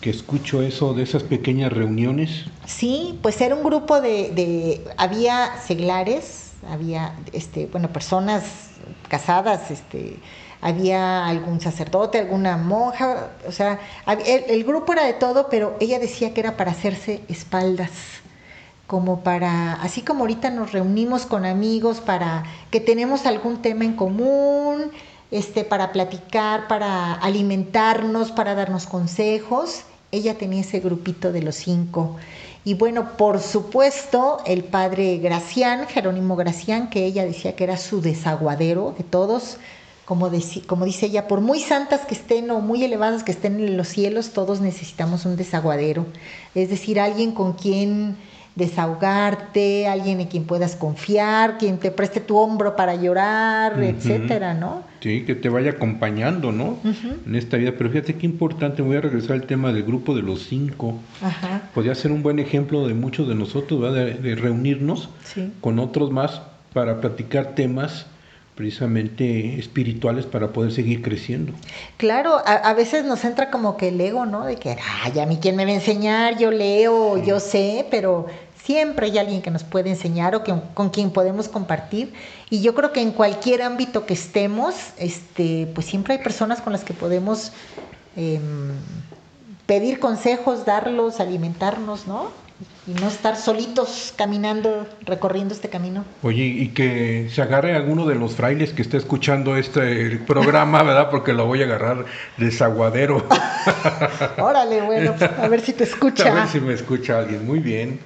[0.00, 2.46] que escucho eso de esas pequeñas reuniones.
[2.66, 8.42] Sí, pues era un grupo de, de había seglares, había, este, bueno, personas
[9.08, 10.16] casadas, este,
[10.60, 13.78] había algún sacerdote, alguna monja, o sea,
[14.26, 17.92] el, el, grupo era de todo, pero ella decía que era para hacerse espaldas,
[18.88, 23.92] como para, así como ahorita nos reunimos con amigos para que tenemos algún tema en
[23.92, 24.90] común,
[25.30, 32.16] este, para platicar, para alimentarnos, para darnos consejos, ella tenía ese grupito de los cinco.
[32.64, 38.00] Y bueno, por supuesto, el padre Gracián, Jerónimo Gracián, que ella decía que era su
[38.00, 39.58] desaguadero, que todos,
[40.06, 40.30] como,
[40.66, 43.88] como dice ella, por muy santas que estén o muy elevadas que estén en los
[43.88, 46.06] cielos, todos necesitamos un desaguadero.
[46.54, 48.16] Es decir, alguien con quien
[48.58, 53.88] desahogarte, alguien en quien puedas confiar, quien te preste tu hombro para llorar, uh -huh.
[53.88, 54.82] etcétera, ¿no?
[55.00, 56.78] Sí, que te vaya acompañando, ¿no?
[56.82, 57.26] Uh -huh.
[57.26, 57.72] En esta vida.
[57.78, 60.98] Pero fíjate qué importante, voy a regresar al tema del grupo de los cinco.
[61.22, 61.62] Ajá.
[61.72, 64.04] Podría ser un buen ejemplo de muchos de nosotros, ¿verdad?
[64.06, 65.52] De, de reunirnos sí.
[65.60, 66.42] con otros más
[66.74, 68.06] para platicar temas
[68.58, 71.52] precisamente espirituales para poder seguir creciendo.
[71.96, 74.46] Claro, a, a, veces nos entra como que el ego, ¿no?
[74.46, 77.22] De que, ay, a mí quién me va a enseñar, yo leo, sí.
[77.24, 78.26] yo sé, pero
[78.68, 82.12] siempre hay alguien que nos puede enseñar o que, con quien podemos compartir.
[82.50, 86.74] Y yo creo que en cualquier ámbito que estemos, este, pues siempre hay personas con
[86.74, 87.50] las que podemos
[88.14, 88.38] eh,
[89.64, 92.30] pedir consejos, darlos, alimentarnos, ¿no?
[92.86, 96.04] Y no estar solitos caminando, recorriendo este camino.
[96.22, 101.08] Oye, y que se agarre alguno de los frailes que esté escuchando este programa, ¿verdad?
[101.10, 102.04] Porque lo voy a agarrar
[102.36, 103.26] desaguadero.
[104.38, 106.24] Órale, bueno, a ver si te escucha.
[106.30, 107.46] A ver si me escucha alguien.
[107.46, 108.00] Muy bien.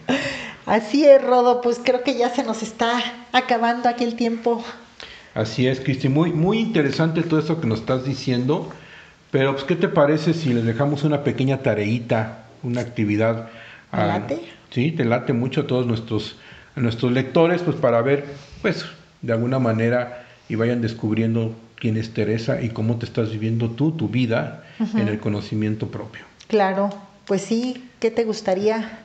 [0.66, 3.00] Así es, Rodo, pues creo que ya se nos está
[3.32, 4.64] acabando aquí el tiempo.
[5.34, 8.70] Así es, Cristi, muy, muy interesante todo eso que nos estás diciendo,
[9.30, 13.48] pero pues, ¿qué te parece si les dejamos una pequeña tareita, una actividad?
[13.90, 14.40] ¿Te late?
[14.70, 16.36] Sí, te late mucho a todos nuestros,
[16.76, 18.26] a nuestros lectores, pues para ver,
[18.60, 18.84] pues,
[19.22, 23.92] de alguna manera y vayan descubriendo quién es Teresa y cómo te estás viviendo tú,
[23.92, 25.00] tu vida, uh -huh.
[25.00, 26.22] en el conocimiento propio.
[26.46, 26.90] Claro,
[27.26, 28.98] pues sí, ¿qué te gustaría?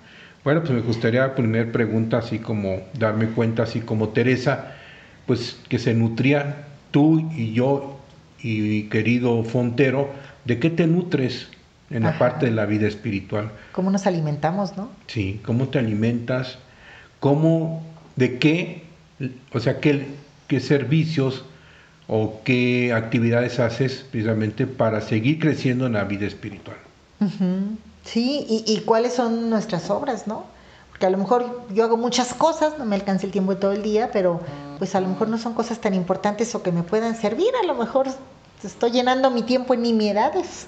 [0.47, 4.75] Bueno, pues me gustaría, primera pregunta, así como darme cuenta, así como Teresa,
[5.25, 7.99] pues que se nutría tú y yo
[8.41, 10.09] y querido Fontero,
[10.45, 11.49] ¿de qué te nutres
[11.89, 12.13] en Ajá.
[12.13, 13.51] la parte de la vida espiritual?
[13.73, 14.89] ¿Cómo nos alimentamos, no?
[15.07, 16.59] Sí, ¿cómo te alimentas?
[17.19, 17.85] ¿Cómo,
[18.15, 18.83] de qué,
[19.51, 20.07] o sea, qué,
[20.47, 21.43] qué servicios
[22.07, 26.77] o qué actividades haces precisamente para seguir creciendo en la vida espiritual?
[27.19, 27.77] Uh -huh.
[28.07, 30.45] Sí, y, y, cuáles son nuestras obras, ¿no?
[30.89, 33.73] Porque a lo mejor yo hago muchas cosas, no me alcanza el tiempo de todo
[33.73, 34.39] el día, pero
[34.77, 37.67] pues a lo mejor no son cosas tan importantes o que me puedan servir, a
[37.67, 38.07] lo mejor
[38.63, 40.67] estoy llenando mi tiempo en nimiedades.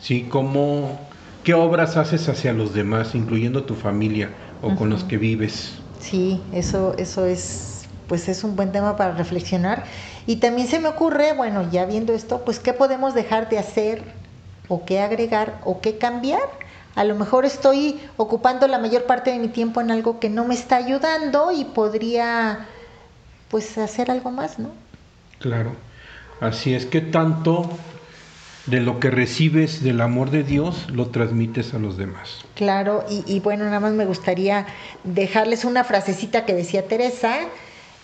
[0.00, 0.98] Sí, como
[1.44, 4.30] qué obras haces hacia los demás, incluyendo tu familia
[4.60, 4.78] o uh -huh.
[4.78, 5.78] con los que vives.
[6.00, 9.84] Sí, eso, eso es, pues es un buen tema para reflexionar.
[10.26, 14.02] Y también se me ocurre, bueno, ya viendo esto, pues qué podemos dejar de hacer
[14.70, 16.40] o qué agregar o qué cambiar.
[16.94, 20.46] A lo mejor estoy ocupando la mayor parte de mi tiempo en algo que no
[20.46, 22.66] me está ayudando y podría
[23.50, 24.70] pues hacer algo más, ¿no?
[25.40, 25.72] Claro.
[26.40, 27.68] Así es que tanto
[28.66, 32.44] de lo que recibes del amor de Dios lo transmites a los demás.
[32.54, 34.66] Claro, y, y bueno, nada más me gustaría
[35.02, 37.38] dejarles una frasecita que decía Teresa,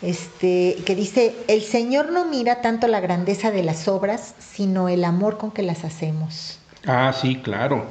[0.02, 5.04] este, que dice, el Señor no mira tanto la grandeza de las obras, sino el
[5.04, 6.58] amor con que las hacemos.
[6.86, 7.86] Ah, sí, claro.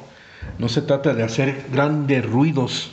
[0.58, 2.92] No se trata de hacer grandes ruidos,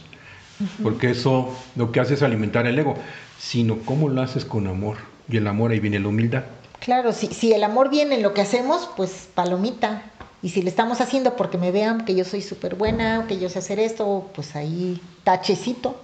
[0.60, 0.84] uh -huh.
[0.84, 2.96] porque eso lo que hace es alimentar el ego,
[3.40, 4.98] sino cómo lo haces con amor.
[5.30, 6.44] Y el amor ahí viene la humildad.
[6.80, 10.02] Claro, si, si el amor viene en lo que hacemos, pues palomita.
[10.42, 13.48] Y si le estamos haciendo porque me vean que yo soy súper buena, que yo
[13.48, 16.02] sé hacer esto, pues ahí tachecito.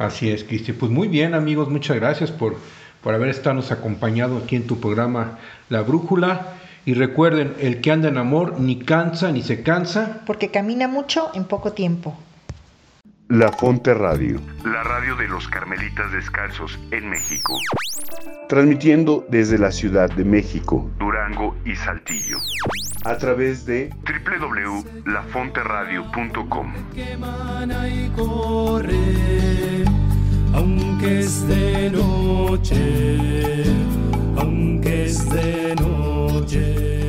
[0.00, 0.72] Así es, Cristi.
[0.72, 2.56] Pues muy bien, amigos, muchas gracias por,
[3.02, 5.38] por haber estado acompañado aquí en tu programa
[5.68, 6.54] La Brújula.
[6.86, 10.22] Y recuerden, el que anda en amor ni cansa ni se cansa.
[10.24, 12.18] Porque camina mucho en poco tiempo.
[13.28, 14.40] La Fonte Radio.
[14.64, 17.58] La radio de los Carmelitas Descalzos en México.
[18.48, 22.38] Transmitiendo desde la Ciudad de México, Durango y Saltillo.
[23.04, 26.72] A través de www.lafonteradio.com.
[30.52, 33.64] aunque es de noche,
[34.36, 36.99] aunque es de noche.